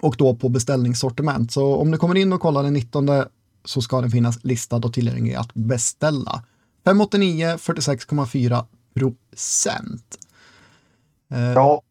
Och 0.00 0.14
då 0.18 0.34
på 0.34 0.48
beställningssortiment. 0.48 1.52
Så 1.52 1.76
om 1.76 1.90
du 1.90 1.98
kommer 1.98 2.14
in 2.14 2.32
och 2.32 2.40
kollar 2.40 2.62
den 2.62 2.72
19 2.72 3.08
så 3.64 3.82
ska 3.82 4.00
den 4.00 4.10
finnas 4.10 4.44
listad 4.44 4.76
och 4.76 4.92
tillgänglig 4.92 5.34
att 5.34 5.54
beställa. 5.54 6.42
589 6.84 7.46
46,4 7.46 8.64
procent. 8.94 10.18
Eh, 11.30 11.40
ja. 11.40 11.82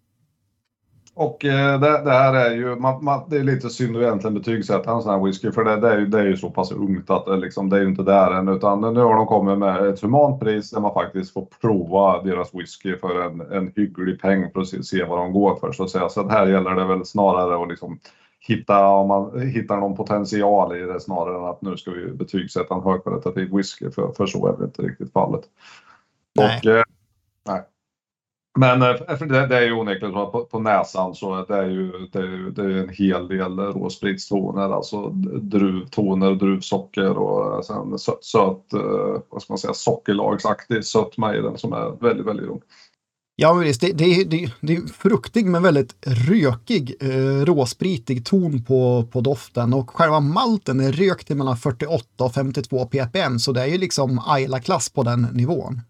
Och 1.17 1.45
eh, 1.45 1.79
det, 1.79 2.03
det 2.03 2.11
här 2.11 2.33
är 2.33 2.55
ju, 2.55 2.75
man, 2.75 3.03
man, 3.03 3.29
det 3.29 3.37
är 3.37 3.43
lite 3.43 3.69
synd 3.69 3.97
att 3.97 4.03
egentligen 4.03 4.33
betygsätta 4.33 4.91
en 4.91 5.01
sån 5.01 5.13
här 5.13 5.25
whisky 5.25 5.51
för 5.51 5.63
det, 5.63 5.75
det, 5.75 5.89
är 5.89 5.97
ju, 5.97 6.05
det 6.05 6.19
är 6.19 6.25
ju 6.25 6.37
så 6.37 6.49
pass 6.49 6.71
ungt 6.71 7.09
att 7.09 7.25
det, 7.25 7.37
liksom, 7.37 7.69
det 7.69 7.77
är 7.77 7.81
ju 7.81 7.87
inte 7.87 8.03
där 8.03 8.31
än 8.31 8.47
utan 8.47 8.81
nu 8.81 8.99
har 8.99 9.15
de 9.15 9.27
kommit 9.27 9.57
med 9.57 9.85
ett 9.85 10.01
humant 10.01 10.39
pris 10.39 10.71
där 10.71 10.79
man 10.79 10.93
faktiskt 10.93 11.33
får 11.33 11.47
prova 11.61 12.21
deras 12.21 12.53
whisky 12.53 12.97
för 12.97 13.21
en, 13.21 13.41
en 13.41 13.71
hygglig 13.75 14.21
peng 14.21 14.51
för 14.51 14.61
att 14.61 14.67
se, 14.67 14.83
se 14.83 15.03
vad 15.03 15.17
de 15.17 15.33
går 15.33 15.55
för 15.55 15.71
så 15.71 15.83
att 15.83 15.89
säga. 15.89 16.09
Så 16.09 16.21
att 16.21 16.31
här 16.31 16.47
gäller 16.47 16.75
det 16.75 16.85
väl 16.85 17.05
snarare 17.05 17.63
att 17.63 17.69
liksom 17.69 17.99
hitta, 18.39 18.87
om 18.87 19.07
man 19.07 19.39
hittar 19.39 19.77
någon 19.77 19.95
potential 19.95 20.77
i 20.77 20.81
det 20.81 20.99
snarare 20.99 21.37
än 21.37 21.45
att 21.45 21.61
nu 21.61 21.77
ska 21.77 21.91
vi 21.91 22.11
betygsätta 22.11 22.75
en 22.75 22.83
högkvalitativ 22.83 23.55
whisky 23.55 23.91
för, 23.91 24.11
för 24.11 24.25
så 24.25 24.47
är 24.47 24.57
det 24.57 24.65
inte 24.65 24.81
riktigt 24.81 25.13
fallet. 25.13 25.41
Nej. 26.35 26.59
Och, 26.59 26.65
eh. 26.65 26.83
Men 28.59 28.81
eh, 28.81 28.95
det, 29.27 29.57
är 29.57 29.61
ju 29.61 29.73
onekligen 29.73 30.13
så 30.13 30.23
att 30.25 30.31
på, 30.31 30.45
på 30.45 30.59
näsan 30.59 31.15
så 31.15 31.35
är 31.35 31.45
det 31.47 31.55
är 31.57 31.69
ju, 31.69 31.91
det 32.11 32.19
är, 32.19 32.23
ju- 32.23 32.49
det 32.51 32.61
är 32.61 32.69
en 32.69 32.89
hel 32.89 33.27
del 33.27 33.59
råspritstoner, 33.59 34.75
alltså 34.75 35.09
druvtoner, 35.41 36.35
druvsocker 36.35 37.17
och 37.17 37.55
eh, 37.55 37.61
sen 37.61 37.99
söt, 37.99 38.23
söt 38.23 38.65
vad 39.29 39.41
ska 39.41 39.53
man 39.53 39.57
säga, 39.57 39.73
sockerlagsaktig 39.73 40.85
sötma 40.85 41.35
i 41.35 41.41
den 41.41 41.57
som 41.57 41.73
är 41.73 42.01
väldigt, 42.01 42.25
väldigt 42.25 42.47
god. 42.47 42.61
Ja, 43.37 43.53
men 43.53 43.63
visst, 43.63 43.81
det, 43.81 43.91
det, 43.91 44.03
är- 44.05 44.25
det, 44.25 44.51
det 44.61 44.75
är 44.75 44.81
fruktig 44.81 45.45
men 45.45 45.63
väldigt 45.63 45.95
rökig, 46.29 46.95
eh, 46.99 47.45
råspritig 47.45 48.25
ton 48.25 48.63
på, 48.65 49.03
på 49.11 49.21
doften 49.21 49.73
och 49.73 49.89
själva 49.89 50.19
malten 50.19 50.79
är 50.79 50.91
rökt 50.91 51.27
till 51.27 51.35
mellan 51.35 51.57
48 51.57 52.23
och 52.23 52.33
52 52.33 52.85
ppm 52.85 53.39
så 53.39 53.51
det 53.51 53.61
är 53.61 53.65
ju 53.67 53.77
liksom 53.77 54.21
Ayla-klass 54.27 54.89
på 54.89 55.03
den 55.03 55.21
nivån. 55.21 55.81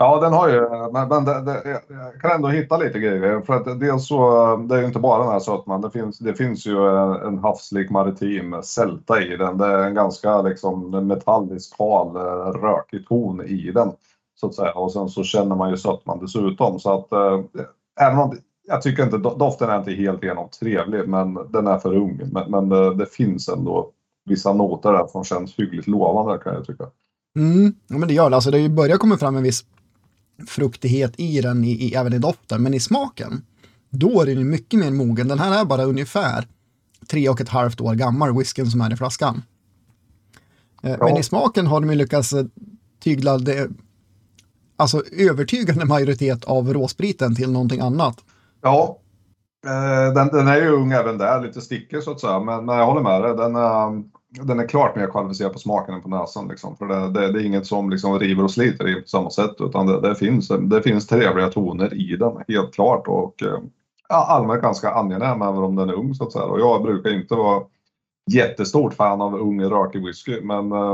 Ja, 0.00 0.20
den 0.20 0.32
har 0.32 0.48
ju, 0.48 0.60
men, 0.92 1.08
men 1.08 1.24
det, 1.24 1.42
det, 1.42 1.82
jag 1.88 2.20
kan 2.20 2.30
ändå 2.30 2.48
hitta 2.48 2.76
lite 2.76 2.98
grejer. 2.98 3.40
För 3.40 3.54
att 3.54 3.80
dels 3.80 4.06
så, 4.06 4.56
det 4.56 4.74
är 4.74 4.80
ju 4.80 4.86
inte 4.86 4.98
bara 4.98 5.22
den 5.22 5.32
här 5.32 5.40
sötman. 5.40 5.80
Det 5.80 5.90
finns, 5.90 6.18
det 6.18 6.34
finns 6.34 6.66
ju 6.66 6.88
en, 6.88 7.12
en 7.12 7.38
havslik 7.38 7.90
maritim 7.90 8.62
sälta 8.62 9.22
i 9.22 9.36
den. 9.36 9.58
Det 9.58 9.66
är 9.66 9.78
en 9.78 9.94
ganska 9.94 10.42
liksom 10.42 10.90
metallisk, 11.06 11.78
hal, 11.78 12.16
eh, 12.16 12.60
rökig 12.60 13.08
ton 13.08 13.46
i 13.46 13.70
den. 13.70 13.92
Så 14.34 14.46
att 14.46 14.54
säga. 14.54 14.72
Och 14.72 14.92
sen 14.92 15.08
så 15.08 15.22
känner 15.22 15.56
man 15.56 15.70
ju 15.70 15.76
sötman 15.76 16.18
dessutom. 16.18 16.80
Så 16.80 16.98
att, 16.98 17.12
eh, 17.12 17.40
även 18.00 18.18
om, 18.18 18.36
jag 18.68 18.82
tycker 18.82 19.02
inte, 19.02 19.18
doften 19.18 19.70
är 19.70 19.78
inte 19.78 19.92
helt 19.92 20.22
igenom 20.22 20.48
trevlig, 20.60 21.08
men 21.08 21.38
den 21.52 21.66
är 21.66 21.78
för 21.78 21.96
ung. 21.96 22.20
Men, 22.32 22.50
men 22.50 22.68
det, 22.68 22.94
det 22.94 23.06
finns 23.06 23.48
ändå 23.48 23.90
vissa 24.24 24.52
noter 24.52 24.92
där 24.92 25.06
som 25.06 25.24
känns 25.24 25.58
hyggligt 25.58 25.86
lovande 25.86 26.38
kan 26.44 26.54
jag 26.54 26.66
tycka. 26.66 26.84
Mm, 27.36 27.72
ja, 27.88 27.98
men 27.98 28.08
det 28.08 28.14
gör 28.14 28.30
det. 28.30 28.36
Alltså, 28.36 28.50
det 28.50 28.58
har 28.58 28.62
ju 28.62 28.68
börjat 28.68 29.00
komma 29.00 29.16
fram 29.16 29.36
en 29.36 29.42
viss 29.42 29.64
fruktighet 30.46 31.12
i 31.16 31.40
den, 31.40 31.64
i, 31.64 31.70
i, 31.70 31.94
även 31.94 32.12
i 32.12 32.18
doften, 32.18 32.62
men 32.62 32.74
i 32.74 32.80
smaken, 32.80 33.42
då 33.90 34.22
är 34.22 34.26
den 34.26 34.50
mycket 34.50 34.80
mer 34.80 34.90
mogen. 34.90 35.28
Den 35.28 35.38
här 35.38 35.60
är 35.60 35.64
bara 35.64 35.82
ungefär 35.84 36.46
tre 37.08 37.28
och 37.28 37.40
ett 37.40 37.48
halvt 37.48 37.80
år 37.80 37.94
gammal, 37.94 38.38
whiskyn 38.38 38.70
som 38.70 38.80
är 38.80 38.92
i 38.92 38.96
flaskan. 38.96 39.42
Eh, 40.82 40.90
Men 40.98 41.08
Ja. 41.08 41.18
i 41.18 41.22
smaken 41.22 41.66
har 41.66 41.80
de 41.80 41.90
ju 41.90 41.96
lyckats 41.96 42.32
eh, 42.32 42.44
tygla 43.04 43.38
det, 43.38 43.70
alltså 44.76 45.02
övertygande 45.12 45.84
majoritet 45.84 46.44
av 46.44 46.72
råspriten 46.72 47.34
till 47.34 47.50
någonting 47.52 47.80
annat. 47.80 48.24
Ja, 48.62 48.98
eh, 49.66 50.14
den, 50.14 50.28
den 50.28 50.48
är 50.48 50.56
ju 50.56 50.68
ung 50.68 50.92
även 50.92 51.18
där, 51.18 51.42
lite 51.42 51.60
stickig 51.60 52.02
så 52.02 52.10
att 52.10 52.20
säga. 52.20 52.40
Men, 52.40 52.64
men 52.64 52.76
jag 52.76 52.86
håller 52.86 53.02
med 53.02 53.22
dig. 53.22 53.36
Den, 53.36 53.56
är- 53.56 54.17
den 54.30 54.60
är 54.60 54.68
klart 54.68 54.96
mer 54.96 55.06
kvalificerad 55.06 55.52
på 55.52 55.58
smaken 55.58 55.94
än 55.94 56.02
på 56.02 56.08
näsan. 56.08 56.48
Liksom. 56.48 56.76
För 56.76 56.86
det, 56.86 57.20
det, 57.20 57.32
det 57.32 57.40
är 57.40 57.44
inget 57.44 57.66
som 57.66 57.90
liksom 57.90 58.18
river 58.18 58.44
och 58.44 58.50
sliter 58.50 58.88
i 58.88 59.00
på 59.02 59.08
samma 59.08 59.30
sätt. 59.30 59.54
Utan 59.58 59.86
det, 59.86 60.00
det, 60.00 60.14
finns, 60.14 60.48
det 60.48 60.82
finns 60.82 61.06
trevliga 61.06 61.48
toner 61.48 61.94
i 61.94 62.16
den, 62.16 62.32
helt 62.48 62.74
klart. 62.74 63.08
Och 63.08 63.42
eh, 63.42 63.58
ja, 64.08 64.26
allmänt 64.26 64.62
ganska 64.62 64.90
angenäm 64.90 65.42
även 65.42 65.62
om 65.62 65.76
den 65.76 65.88
är 65.88 65.94
ung 65.94 66.14
så 66.14 66.24
att 66.24 66.32
säga. 66.32 66.44
Och 66.44 66.60
jag 66.60 66.82
brukar 66.82 67.10
inte 67.10 67.34
vara 67.34 67.62
jättestort 68.30 68.94
fan 68.94 69.20
av 69.20 69.34
ung 69.34 69.62
rökig 69.62 70.06
whisky. 70.06 70.40
Men 70.40 70.72
eh, 70.72 70.92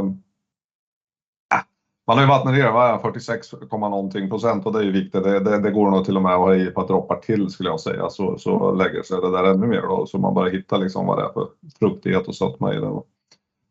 äh, 1.55 1.63
Man 2.07 2.17
har 2.17 2.21
ju 2.21 2.29
vattnat 2.29 2.55
ner, 2.55 2.73
vad 2.73 3.03
46, 3.03 3.53
någonting 3.73 4.31
procent 4.31 4.67
och 4.67 4.73
det 4.73 4.79
är 4.79 4.85
ju 4.85 4.93
viktigt. 4.93 5.25
Det, 5.25 5.41
det, 5.41 5.59
det, 5.59 5.71
går 5.71 5.91
nog 5.91 6.05
till 6.05 6.17
och 6.17 6.23
med 6.23 6.33
att 6.33 6.41
ha 6.41 6.55
i 6.55 6.67
ett 6.67 6.75
par 6.75 6.87
droppar 6.87 7.17
till 7.17 7.51
skulle 7.51 7.69
jag 7.69 7.81
säga. 7.81 8.11
Så, 8.11 8.39
så 8.39 8.73
lägger 8.73 9.03
sig 9.03 9.21
det 9.21 9.31
där 9.31 9.45
ännu 9.45 9.67
mer 9.67 9.83
då. 9.83 10.07
Så 10.07 10.19
man 10.19 10.35
bara 10.35 10.49
hittar 10.49 10.79
liksom 10.79 11.07
vad 11.07 11.19
det 11.19 11.25
är 11.25 11.33
för 11.33 11.49
fruktighet 11.79 12.29
och 12.29 12.35
sötma 12.35 12.75
i 12.75 12.77
det. 12.77 13.01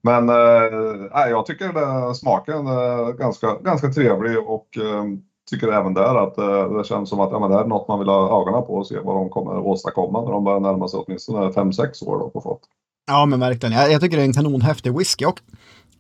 Men 0.03 0.29
eh, 0.29 1.29
jag 1.29 1.45
tycker 1.45 1.73
det, 1.73 2.15
smaken 2.15 2.67
är 2.67 3.13
ganska, 3.13 3.55
ganska 3.55 3.89
trevlig 3.89 4.37
och 4.39 4.77
eh, 4.77 5.03
tycker 5.49 5.67
även 5.67 5.93
där 5.93 6.15
att 6.15 6.37
eh, 6.37 6.77
det 6.77 6.83
känns 6.85 7.09
som 7.09 7.19
att 7.19 7.31
ja, 7.31 7.39
men 7.39 7.51
det 7.51 7.57
är 7.57 7.65
något 7.65 7.87
man 7.87 7.99
vill 7.99 8.07
ha 8.07 8.41
ögonen 8.41 8.67
på 8.67 8.73
och 8.73 8.87
se 8.87 8.99
vad 8.99 9.15
de 9.15 9.29
kommer 9.29 9.57
åstadkomma 9.57 10.21
när 10.21 10.31
de 10.31 10.43
börjar 10.43 10.59
närma 10.59 10.87
sig 10.87 10.99
åtminstone 10.99 11.49
5-6 11.49 12.05
år 12.05 12.19
då 12.19 12.29
på 12.29 12.41
fat. 12.41 12.59
Ja, 13.07 13.25
men 13.25 13.39
verkligen. 13.39 13.73
Jag, 13.73 13.91
jag 13.91 14.01
tycker 14.01 14.17
det 14.17 14.23
är 14.23 14.27
en 14.27 14.33
kanonhäftig 14.33 14.97
whisky. 14.97 15.25
Och 15.25 15.39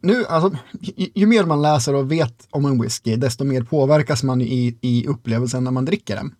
nu, 0.01 0.25
alltså, 0.25 0.57
ju, 0.81 1.09
ju, 1.15 1.25
mer 1.25 1.43
man 1.43 1.61
läser 1.61 1.95
och 1.95 2.11
vet 2.11 2.47
om 2.51 2.65
en 2.65 2.81
whisky, 2.81 3.15
desto 3.15 3.43
mer 3.43 3.61
påverkas 3.61 4.23
man 4.23 4.41
i, 4.41 4.77
i 4.81 5.07
upplevelsen 5.07 5.63
när 5.63 5.71
man 5.71 5.85
dricker 5.85 6.15
den. 6.15 6.35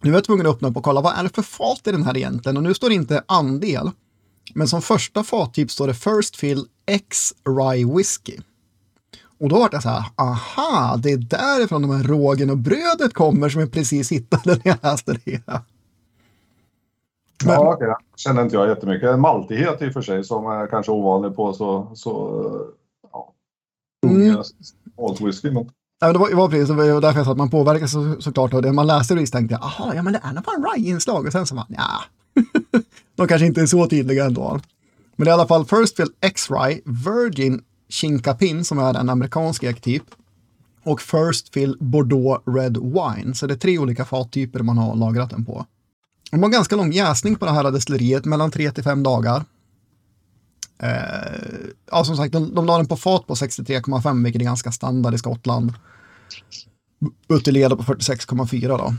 Nu 0.00 0.10
är 0.10 0.14
jag 0.14 0.24
tvungen 0.24 0.46
att 0.46 0.54
öppna 0.54 0.68
upp 0.68 0.76
och 0.76 0.84
kolla, 0.84 1.00
vad 1.00 1.18
är 1.18 1.22
det 1.22 1.34
för 1.34 1.42
fat 1.42 1.86
i 1.86 1.92
den 1.92 2.02
här 2.02 2.16
egentligen? 2.16 2.56
Och 2.56 2.62
nu 2.62 2.74
står 2.74 2.88
det 2.88 2.94
inte 2.94 3.22
andel, 3.28 3.90
men 4.54 4.68
som 4.68 4.82
första 4.82 5.24
fattyp 5.24 5.70
står 5.70 5.86
det 5.86 5.94
First 5.94 6.36
Fill 6.36 6.66
X 6.86 7.32
Rye 7.44 7.96
Whisky. 7.96 8.36
Och 9.40 9.48
då 9.48 9.58
var 9.58 9.68
det 9.68 9.80
så 9.80 9.88
här, 9.88 10.04
aha, 10.16 10.96
det 10.96 11.10
är 11.12 11.16
därifrån 11.16 11.82
de 11.82 11.90
här 11.90 12.04
rågen 12.04 12.50
och 12.50 12.58
brödet 12.58 13.14
kommer 13.14 13.48
som 13.48 13.60
jag 13.60 13.72
precis 13.72 14.12
hittade 14.12 14.42
när 14.46 14.60
jag 14.64 14.78
läste 14.82 15.12
det. 15.24 15.46
Men... 17.44 17.54
Ja, 17.54 17.74
okay. 17.74 17.88
känner 18.16 18.42
inte 18.42 18.56
jag 18.56 18.68
jättemycket. 18.68 19.08
En 19.08 19.20
maltighet 19.20 19.82
i 19.82 19.88
och 19.88 19.92
för 19.92 20.02
sig 20.02 20.24
som 20.24 20.46
är 20.46 20.66
kanske 20.66 20.92
ovanlig 20.92 21.36
på 21.36 21.52
så, 21.52 21.90
så 21.94 22.42
ja, 23.12 23.32
mm. 24.06 24.42
whisky. 25.20 25.50
Men... 25.50 25.70
Ja, 26.00 26.12
det 26.12 26.18
var, 26.18 26.28
det 26.28 26.36
var 26.36 26.48
precis 26.48 26.68
det 26.68 26.74
var 26.74 27.00
därför 27.00 27.18
jag 27.18 27.26
sa 27.26 27.32
att 27.32 27.38
man 27.38 27.50
påverkas 27.50 27.92
så, 27.92 28.16
såklart 28.20 28.54
av 28.54 28.62
det. 28.62 28.72
Man 28.72 28.86
läste 28.86 29.14
det 29.14 29.26
tänkte 29.26 29.54
jag, 29.54 29.62
aha, 29.62 29.94
ja 29.94 30.02
men 30.02 30.12
det 30.12 30.20
är 30.22 30.32
nog 30.32 30.44
fan 30.44 30.66
rye-inslag. 30.74 31.26
Och 31.26 31.32
sen 31.32 31.46
så 31.46 31.54
man, 31.54 31.66
ja, 31.68 32.02
de 33.16 33.28
kanske 33.28 33.46
inte 33.46 33.60
är 33.60 33.66
så 33.66 33.86
tydliga 33.86 34.24
ändå. 34.24 34.60
Men 35.16 35.24
det 35.24 35.30
är 35.30 35.32
i 35.32 35.34
alla 35.34 35.46
fall 35.46 35.66
First 35.66 35.96
Fill 35.96 36.08
X-Rye, 36.20 36.80
Virgin 36.84 37.62
Chinkapin 37.88 38.64
som 38.64 38.78
är 38.78 38.94
en 38.94 39.08
amerikansk 39.08 39.62
ektyp 39.62 40.02
och 40.84 41.00
First 41.00 41.54
Fill 41.54 41.76
Bordeaux 41.80 42.42
Red 42.46 42.76
Wine. 42.76 43.34
Så 43.34 43.46
det 43.46 43.54
är 43.54 43.58
tre 43.58 43.78
olika 43.78 44.04
fattyper 44.04 44.60
man 44.60 44.78
har 44.78 44.96
lagrat 44.96 45.30
den 45.30 45.44
på. 45.44 45.66
De 46.30 46.42
har 46.42 46.50
ganska 46.50 46.76
lång 46.76 46.92
jäsning 46.92 47.36
på 47.36 47.44
det 47.44 47.50
här 47.50 47.70
destilleriet, 47.70 48.24
mellan 48.24 48.50
3 48.50 48.70
till 48.70 48.84
5 48.84 49.02
dagar. 49.02 49.44
Eh, 50.82 50.88
ja, 51.90 52.04
som 52.04 52.16
sagt, 52.16 52.32
de, 52.32 52.54
de 52.54 52.66
la 52.66 52.76
den 52.76 52.86
på 52.86 52.96
fat 52.96 53.26
på 53.26 53.34
63,5, 53.34 54.24
vilket 54.24 54.42
är 54.42 54.44
ganska 54.44 54.72
standard 54.72 55.14
i 55.14 55.18
Skottland. 55.18 55.72
Buteljerade 57.28 57.76
på 57.76 57.82
46,4 57.82 58.68
då. 58.68 58.94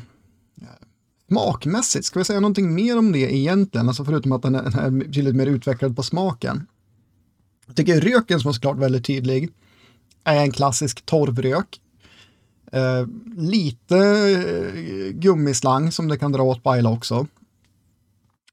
Smakmässigt, 1.27 2.05
ska 2.05 2.19
vi 2.19 2.25
säga 2.25 2.39
någonting 2.39 2.73
mer 2.73 2.97
om 2.97 3.11
det 3.11 3.35
egentligen? 3.35 3.87
Alltså 3.87 4.05
förutom 4.05 4.31
att 4.31 4.41
den 4.41 4.55
är, 4.55 4.63
den 4.63 4.73
är 4.73 4.89
betydligt 4.89 5.35
mer 5.35 5.47
utvecklad 5.47 5.95
på 5.95 6.03
smaken. 6.03 6.67
Jag 7.67 7.75
tycker 7.75 8.01
röken 8.01 8.39
som 8.39 8.49
är 8.49 8.53
såklart 8.53 8.77
väldigt 8.77 9.05
tydlig 9.05 9.51
är 10.23 10.41
en 10.41 10.51
klassisk 10.51 11.05
torvrök. 11.05 11.81
Eh, 12.71 13.07
lite 13.37 13.97
eh, 13.97 15.11
gummislang 15.11 15.91
som 15.91 16.07
det 16.07 16.17
kan 16.17 16.31
dra 16.31 16.43
åt 16.43 16.63
Baila 16.63 16.89
också. 16.89 17.27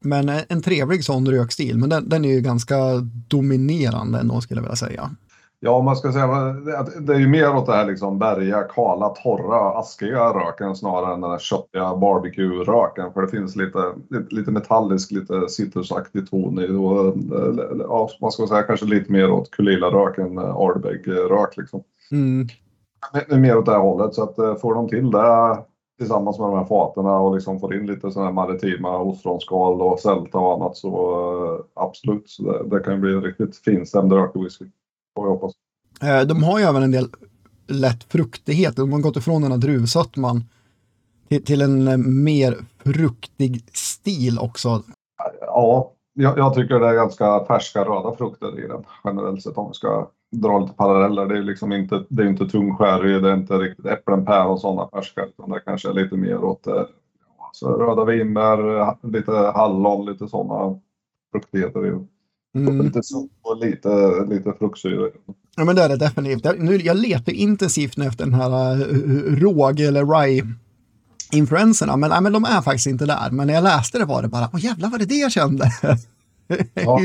Men 0.01 0.29
eh, 0.29 0.43
en 0.49 0.63
trevlig 0.63 1.05
sån 1.05 1.31
rökstil, 1.31 1.79
men 1.79 1.89
den, 1.89 2.09
den 2.09 2.25
är 2.25 2.29
ju 2.29 2.41
ganska 2.41 2.77
dominerande 3.29 4.19
ändå 4.19 4.41
skulle 4.41 4.59
jag 4.59 4.63
vilja 4.63 4.77
säga. 4.77 5.17
Ja, 5.65 5.83
man 5.83 5.97
ska 5.97 6.13
säga 6.13 6.27
det 7.01 7.15
är 7.15 7.19
ju 7.19 7.29
mer 7.29 7.57
åt 7.57 7.67
det 7.67 7.73
här 7.73 7.87
liksom 7.87 8.19
berga, 8.19 8.63
kala, 8.63 9.09
torra, 9.09 9.79
askiga 9.79 10.33
röken 10.35 10.77
snarare 10.77 11.15
än 11.15 11.21
den 11.21 11.31
här 11.31 11.39
köttiga 11.39 11.97
barbecue-röken. 11.97 13.13
För 13.13 13.23
det 13.23 13.29
finns 13.29 13.57
lite, 13.57 13.95
lite 14.31 14.51
metallisk, 14.51 15.11
lite 15.11 15.49
citrusaktig 15.49 16.31
ton 16.31 16.59
i. 16.59 16.69
Och, 16.69 17.17
ja, 17.79 18.09
man 18.21 18.33
ska 18.33 18.47
säga 18.47 18.63
kanske 18.63 18.87
lite 18.87 19.13
mer 19.13 19.31
åt 19.31 19.51
Kulila-rök 19.51 20.19
än 20.19 20.39
Ardbeg-rök 20.39 21.57
liksom. 21.57 21.83
Mm. 22.13 22.47
Mer 23.43 23.57
åt 23.57 23.67
det 23.67 23.73
här 23.73 23.79
hållet 23.79 24.15
så 24.15 24.23
att 24.23 24.39
eh, 24.39 24.55
får 24.55 24.75
de 24.75 24.89
till 24.89 25.11
det 25.11 25.59
tillsammans 25.99 26.39
med 26.39 26.49
de 26.49 26.59
här 26.59 26.65
faten 26.65 27.07
och 27.07 27.35
liksom 27.35 27.61
får 27.61 27.75
in 27.75 27.87
lite 27.87 28.11
sådana 28.11 28.27
här 28.27 28.35
maritima 28.35 28.99
ostronskal 28.99 29.83
och 29.83 30.01
sälta 30.01 30.39
och 30.39 30.55
annat 30.55 30.77
så 30.77 30.91
eh, 31.45 31.83
absolut, 31.83 32.31
så 32.31 32.43
det, 32.43 32.77
det 32.77 32.85
kan 32.85 33.01
bli 33.01 33.13
en 33.13 33.23
riktigt 33.23 33.57
finstämd 33.57 34.13
rökewhisky. 34.13 34.65
Får 35.15 35.27
jag 35.27 35.31
hoppas. 35.31 35.53
Eh, 36.03 36.21
de 36.21 36.43
har 36.43 36.59
ju 36.59 36.65
även 36.65 36.83
en 36.83 36.91
del 36.91 37.09
lätt 37.67 38.05
fruktighet. 38.05 38.77
De 38.77 38.93
har 38.93 39.01
gått 39.01 39.17
ifrån 39.17 39.43
den 39.43 39.51
här 39.51 39.59
druvsötman 39.59 40.45
till, 41.29 41.45
till 41.45 41.63
en 41.63 42.25
mer 42.25 42.57
fruktig 42.85 43.65
stil 43.73 44.39
också. 44.39 44.83
Ja, 45.41 45.93
jag, 46.15 46.39
jag, 46.39 46.55
tycker 46.55 46.81
det 46.81 46.89
är 46.89 46.95
ganska 46.95 47.45
färska 47.45 47.85
röda 47.85 48.17
frukter 48.17 48.65
i 48.65 48.69
den 48.69 48.85
generellt 49.05 49.43
sett 49.43 49.57
om 49.57 49.69
vi 49.69 49.75
ska 49.75 50.09
dra 50.33 50.59
lite 50.59 50.75
paralleller. 50.75 51.27
Det 51.27 51.39
är 51.39 51.43
liksom 51.43 51.73
inte, 51.73 52.05
det 52.09 52.23
är 52.23 52.27
inte 52.27 52.49
tung 52.49 52.77
sherry, 52.77 53.21
det 53.21 53.31
är 53.31 53.35
inte 53.35 53.55
riktigt 53.55 53.87
äpplen, 53.87 54.25
päron 54.25 54.51
och 54.51 54.61
sådana 54.61 54.89
färska 54.89 55.25
utan 55.25 55.51
det 55.51 55.61
kanske 55.61 55.89
är 55.89 55.93
lite 55.93 56.17
mer 56.17 56.45
åt 56.45 56.67
eh, 56.67 56.83
alltså 57.39 57.69
röda 57.69 58.05
vinbär, 58.05 58.97
lite 59.03 59.33
hallon, 59.33 60.07
lite 60.07 60.29
sådana 60.29 60.81
fruktigheter 61.33 61.81
Mm. 62.55 62.83
Lite 62.83 63.03
sop 63.03 63.31
och 63.43 63.57
lite, 63.57 64.25
lite 64.29 64.53
fruktsyra. 64.59 65.09
Ja 65.57 65.65
men 65.65 65.77
det 65.77 65.83
är 65.83 65.89
det 65.89 65.97
definitivt. 65.97 66.45
Jag, 66.45 66.61
nu, 66.61 66.77
jag 66.77 66.97
letar 66.97 67.33
intensivt 67.33 67.97
nu 67.97 68.07
efter 68.07 68.25
den 68.25 68.35
här 68.35 68.75
uh, 68.75 69.37
råg 69.37 69.81
eller 69.81 70.07
rye 70.07 70.47
influenserna, 71.33 71.97
men, 71.97 72.11
nej, 72.11 72.21
men 72.21 72.33
de 72.33 72.45
är 72.45 72.63
faktiskt 72.63 72.87
inte 72.87 73.07
där. 73.07 73.31
Men 73.31 73.47
när 73.47 73.55
jag 73.55 73.65
läste 73.65 73.99
det 73.99 74.05
var 74.05 74.23
det 74.23 74.29
bara, 74.29 74.51
åh 74.53 74.65
jävlar 74.65 74.91
var 74.91 74.99
det 74.99 75.05
det 75.05 75.15
jag 75.15 75.33
kände? 75.33 75.71
ja, 76.75 77.01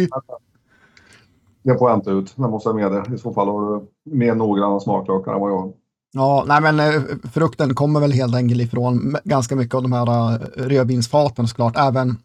det 1.64 1.78
får 1.78 1.90
jag 1.90 1.98
inte 1.98 2.10
ut, 2.10 2.34
det 2.36 2.42
måste 2.42 2.70
jag 2.70 2.76
med 2.76 2.92
det. 2.92 3.16
I 3.16 3.18
så 3.18 3.34
fall 3.34 3.48
har 3.48 3.76
du 3.76 3.88
mer 4.16 4.36
noggranna 4.36 4.80
smaklökar 4.80 5.34
än 5.34 5.40
vad 5.40 5.52
jag 5.52 5.58
har. 5.58 5.74
Ja, 6.12 6.46
nej 6.48 6.62
men 6.62 6.80
eh, 6.80 7.02
frukten 7.34 7.76
kommer 7.76 8.00
väl 8.00 8.12
helt 8.12 8.36
enkelt 8.36 8.62
ifrån 8.62 9.16
ganska 9.24 9.56
mycket 9.56 9.76
av 9.76 9.82
de 9.82 9.94
här 9.94 10.34
uh, 10.34 10.40
rödvinsfaten 10.56 11.48
såklart. 11.48 11.78
Även 11.78 12.18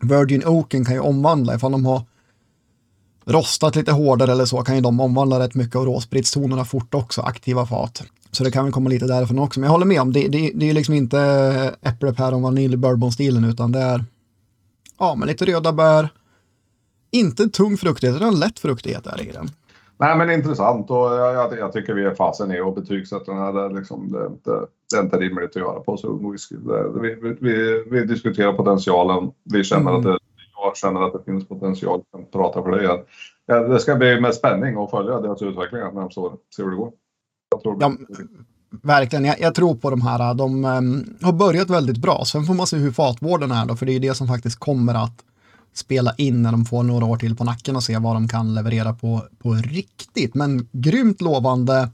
Virgin 0.00 0.46
Oaken 0.46 0.84
kan 0.84 0.94
ju 0.94 1.00
omvandla 1.00 1.54
ifall 1.54 1.72
de 1.72 1.86
har 1.86 2.02
rostat 3.28 3.76
lite 3.76 3.92
hårdare 3.92 4.32
eller 4.32 4.44
så 4.44 4.62
kan 4.62 4.74
ju 4.74 4.80
de 4.80 5.00
omvandla 5.00 5.40
rätt 5.40 5.54
mycket 5.54 5.76
av 5.76 5.84
råspritstonerna 5.84 6.64
fort 6.64 6.94
också, 6.94 7.20
aktiva 7.20 7.66
fat. 7.66 8.02
Så 8.30 8.44
det 8.44 8.50
kan 8.50 8.64
väl 8.64 8.72
komma 8.72 8.90
lite 8.90 9.06
därifrån 9.06 9.38
också. 9.38 9.60
Men 9.60 9.66
jag 9.66 9.72
håller 9.72 9.86
med 9.86 10.00
om, 10.00 10.12
det, 10.12 10.28
det, 10.28 10.52
det 10.54 10.70
är 10.70 10.74
liksom 10.74 10.94
inte 10.94 11.20
äpple, 11.82 12.12
päron, 12.12 12.42
vanilj, 12.42 12.76
bourbon-stilen 12.76 13.44
utan 13.44 13.72
det 13.72 13.80
är 13.80 14.04
ja, 14.98 15.14
men 15.14 15.28
lite 15.28 15.44
röda 15.44 15.72
bär. 15.72 16.08
Inte 17.10 17.48
tung 17.48 17.76
fruktighet, 17.76 18.16
utan 18.16 18.38
lätt 18.40 18.58
fruktighet 18.58 19.06
är 19.06 19.22
i 19.28 19.32
den. 19.32 19.50
Nej, 20.00 20.16
men 20.16 20.30
intressant 20.30 20.90
och 20.90 20.96
jag, 20.96 21.34
jag, 21.34 21.58
jag 21.58 21.72
tycker 21.72 21.94
vi 21.94 22.04
är 22.04 22.14
fasen 22.14 22.52
i 22.52 22.60
och 22.60 22.74
betygsätter 22.74 23.32
den 23.32 23.42
här. 23.42 23.52
Det, 23.52 23.78
liksom, 23.78 24.12
det, 24.12 24.50
det, 24.50 24.66
det, 24.90 24.96
är 24.96 25.02
inte 25.02 25.16
rimligt 25.16 25.50
att 25.50 25.56
göra 25.56 25.80
på 25.80 25.96
så. 25.96 26.36
Det, 26.50 27.00
vi, 27.00 27.34
vi, 27.40 27.84
vi, 27.90 28.04
diskuterar 28.04 28.52
potentialen. 28.52 29.30
Vi 29.44 29.64
känner 29.64 29.90
mm. 29.90 29.96
att 29.96 30.04
det 30.04 30.18
jag 30.62 30.76
känner 30.76 31.00
att 31.00 31.12
det 31.12 31.32
finns 31.32 31.48
potential 31.48 32.02
att 32.12 32.30
prata 32.30 32.62
för 32.62 32.70
det. 32.70 33.04
Ja, 33.46 33.60
det 33.60 33.80
ska 33.80 33.96
bli 33.96 34.20
med 34.20 34.34
spänning 34.34 34.76
att 34.76 34.90
följa 34.90 35.20
deras 35.20 35.42
utveckling 35.42 35.80
närmsta 35.80 36.20
åren. 36.20 36.36
Se 36.56 36.62
hur 36.62 36.70
det 36.70 36.76
går. 36.76 36.92
Ja, 37.80 37.92
verkligen, 38.70 39.24
jag, 39.24 39.40
jag, 39.40 39.54
tror 39.54 39.74
på 39.74 39.90
de 39.90 40.02
här. 40.02 40.34
De 40.34 40.64
um, 40.64 41.16
har 41.22 41.32
börjat 41.32 41.70
väldigt 41.70 41.96
bra. 41.96 42.24
Sen 42.24 42.44
får 42.44 42.54
man 42.54 42.66
se 42.66 42.76
hur 42.76 42.92
fatvården 42.92 43.52
är 43.52 43.66
då, 43.66 43.76
för 43.76 43.86
det 43.86 43.92
är 43.92 44.00
det 44.00 44.14
som 44.14 44.26
faktiskt 44.26 44.58
kommer 44.58 44.94
att 44.94 45.24
spela 45.74 46.14
in 46.18 46.42
när 46.42 46.52
de 46.52 46.64
får 46.64 46.82
några 46.82 47.06
år 47.06 47.16
till 47.16 47.36
på 47.36 47.44
nacken 47.44 47.76
och 47.76 47.82
se 47.82 47.98
vad 47.98 48.16
de 48.16 48.28
kan 48.28 48.54
leverera 48.54 48.92
på, 48.92 49.22
på 49.38 49.52
riktigt. 49.52 50.34
Men 50.34 50.68
grymt 50.72 51.20
lovande 51.20 51.88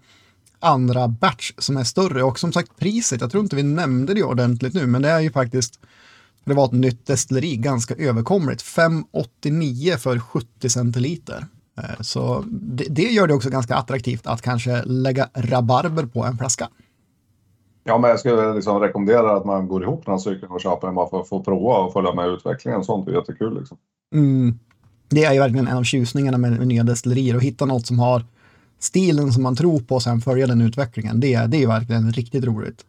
andra 0.60 1.08
batch 1.08 1.52
som 1.58 1.76
är 1.76 1.84
större 1.84 2.22
och 2.22 2.38
som 2.38 2.52
sagt 2.52 2.76
priset, 2.76 3.20
jag 3.20 3.30
tror 3.30 3.42
inte 3.42 3.56
vi 3.56 3.62
nämnde 3.62 4.14
det 4.14 4.22
ordentligt 4.22 4.74
nu, 4.74 4.86
men 4.86 5.02
det 5.02 5.08
är 5.08 5.20
ju 5.20 5.32
faktiskt 5.32 5.80
det 6.44 6.54
var 6.54 6.64
ett 6.64 6.72
nytt 6.72 7.06
destilleri, 7.06 7.56
ganska 7.56 7.94
överkomligt. 7.94 8.62
5,89 8.62 9.96
för 9.96 10.18
70 10.18 10.68
centiliter. 10.68 11.46
Eh, 11.78 12.00
så 12.00 12.44
det, 12.46 12.84
det, 12.90 13.02
gör 13.02 13.26
det 13.26 13.34
också 13.34 13.50
ganska 13.50 13.74
attraktivt 13.74 14.26
att 14.26 14.42
kanske 14.42 14.82
lägga 14.84 15.28
rabarber 15.34 16.06
på 16.06 16.24
en 16.24 16.38
flaska. 16.38 16.68
Ja, 17.84 17.98
men 17.98 18.10
jag 18.10 18.20
skulle 18.20 18.54
liksom 18.54 18.80
rekommendera 18.80 19.36
att 19.36 19.44
man 19.44 19.68
går 19.68 19.82
ihop 19.82 20.06
några 20.06 20.18
stycken 20.18 20.48
och 20.48 20.60
köper 20.60 20.88
en 20.88 20.94
bara 20.94 21.10
för 21.10 21.20
att 21.20 21.28
få 21.28 21.42
prova 21.42 21.78
och 21.78 21.92
följa 21.92 22.14
med 22.14 22.28
utvecklingen. 22.28 22.84
Sånt 22.84 23.08
är 23.08 23.12
jättekul. 23.12 23.58
Liksom. 23.58 23.76
Mm. 24.14 24.58
Det 25.08 25.24
är 25.24 25.32
ju 25.32 25.38
verkligen 25.38 25.68
en 25.68 25.76
av 25.76 25.82
tjusningarna 25.82 26.38
med, 26.38 26.58
med 26.58 26.66
nya 26.66 26.82
destillerier, 26.82 27.36
att 27.36 27.42
hitta 27.42 27.66
något 27.66 27.86
som 27.86 27.98
har 27.98 28.24
stilen 28.78 29.32
som 29.32 29.42
man 29.42 29.56
tror 29.56 29.80
på 29.80 29.94
och 29.94 30.02
sen 30.02 30.20
följa 30.20 30.46
den 30.46 30.60
utvecklingen. 30.60 31.20
Det, 31.20 31.46
det 31.46 31.62
är 31.62 31.66
verkligen 31.66 32.12
riktigt 32.12 32.44
roligt. 32.44 32.84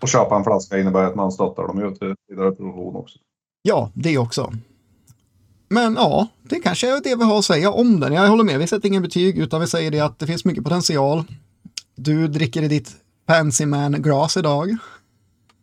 Och 0.00 0.08
köpa 0.08 0.36
en 0.36 0.44
flaska 0.44 0.78
innebär 0.78 1.04
att 1.04 1.14
man 1.14 1.32
stöttar 1.32 1.66
dem 1.66 1.80
ju 1.80 1.94
till 1.94 2.14
vidare 2.28 2.52
produktion 2.52 2.96
också. 2.96 3.18
Ja, 3.62 3.90
det 3.94 4.18
också. 4.18 4.52
Men 5.68 5.94
ja, 5.94 6.26
det 6.42 6.60
kanske 6.60 6.96
är 6.96 7.00
det 7.04 7.16
vi 7.16 7.24
har 7.24 7.38
att 7.38 7.44
säga 7.44 7.70
om 7.70 8.00
den. 8.00 8.12
Jag 8.12 8.28
håller 8.28 8.44
med, 8.44 8.58
vi 8.58 8.66
sätter 8.66 8.88
ingen 8.88 9.02
betyg 9.02 9.38
utan 9.38 9.60
vi 9.60 9.66
säger 9.66 9.90
det 9.90 10.00
att 10.00 10.18
det 10.18 10.26
finns 10.26 10.44
mycket 10.44 10.64
potential. 10.64 11.24
Du 11.94 12.28
dricker 12.28 12.62
i 12.62 12.68
ditt 12.68 12.96
Pansy 13.26 13.66
Man-glas 13.66 14.36
idag. 14.36 14.76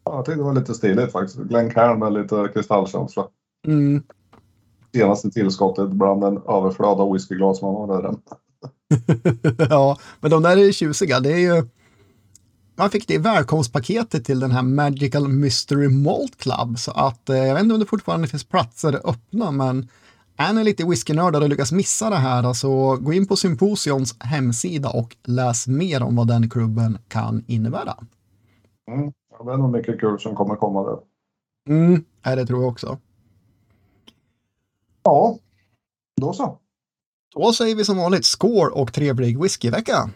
Ja, 0.05 0.15
jag 0.15 0.25
tyckte 0.25 0.39
det 0.39 0.43
var 0.43 0.53
lite 0.53 0.73
stiligt 0.73 1.11
faktiskt. 1.11 1.37
Glencairn 1.37 1.99
med 1.99 2.13
lite 2.13 2.49
kristallkänsla. 2.53 3.27
Mm. 3.67 4.03
Senaste 4.95 5.31
tillskottet 5.31 5.89
bland 5.89 6.23
en 6.23 6.37
överflöd 6.37 6.99
av 6.99 7.13
whiskyglas 7.13 7.61
man 7.61 7.75
har 7.75 8.01
där. 8.01 8.15
ja, 9.69 9.97
men 10.19 10.31
de 10.31 10.43
där 10.43 10.57
är 10.57 10.71
tjusiga. 10.71 11.19
Det 11.19 11.31
är 11.31 11.37
ju... 11.37 11.63
Man 12.75 12.89
fick 12.89 13.07
det 13.07 13.13
i 13.13 13.17
välkomstpaketet 13.17 14.25
till 14.25 14.39
den 14.39 14.51
här 14.51 14.61
Magical 14.61 15.27
Mystery 15.27 15.87
Malt 15.87 16.37
Club. 16.37 16.79
Så 16.79 16.91
att 16.91 17.29
eh, 17.29 17.37
jag 17.37 17.53
vet 17.53 17.63
inte 17.63 17.73
om 17.73 17.79
det 17.79 17.85
fortfarande 17.85 18.27
finns 18.27 18.43
platser 18.43 18.99
öppna, 19.03 19.51
men 19.51 19.89
är 20.37 20.53
ni 20.53 20.63
lite 20.63 20.85
whiskynördar 20.85 21.41
och 21.41 21.49
lyckas 21.49 21.71
missa 21.71 22.09
det 22.09 22.15
här, 22.15 22.43
alltså 22.43 22.95
gå 22.95 23.13
in 23.13 23.27
på 23.27 23.35
Symposions 23.35 24.15
hemsida 24.19 24.89
och 24.89 25.15
läs 25.23 25.67
mer 25.67 26.03
om 26.03 26.15
vad 26.15 26.27
den 26.27 26.49
klubben 26.49 26.97
kan 27.07 27.43
innebära. 27.47 27.97
Mm. 28.91 29.13
Det 29.45 29.51
är 29.51 29.57
nog 29.57 29.71
mycket 29.71 29.99
kul 29.99 30.19
som 30.19 30.35
kommer 30.35 30.55
komma 30.55 30.83
där. 30.83 30.97
Mm, 31.69 32.05
det 32.23 32.45
tror 32.45 32.61
jag 32.61 32.71
också. 32.71 32.97
Ja, 35.03 35.37
då 36.21 36.33
så. 36.33 36.57
Då 37.35 37.53
säger 37.53 37.75
vi 37.75 37.85
som 37.85 37.97
vanligt 37.97 38.25
skål 38.25 38.71
och 38.71 38.93
trevlig 38.93 39.41
whiskyvecka! 39.41 40.09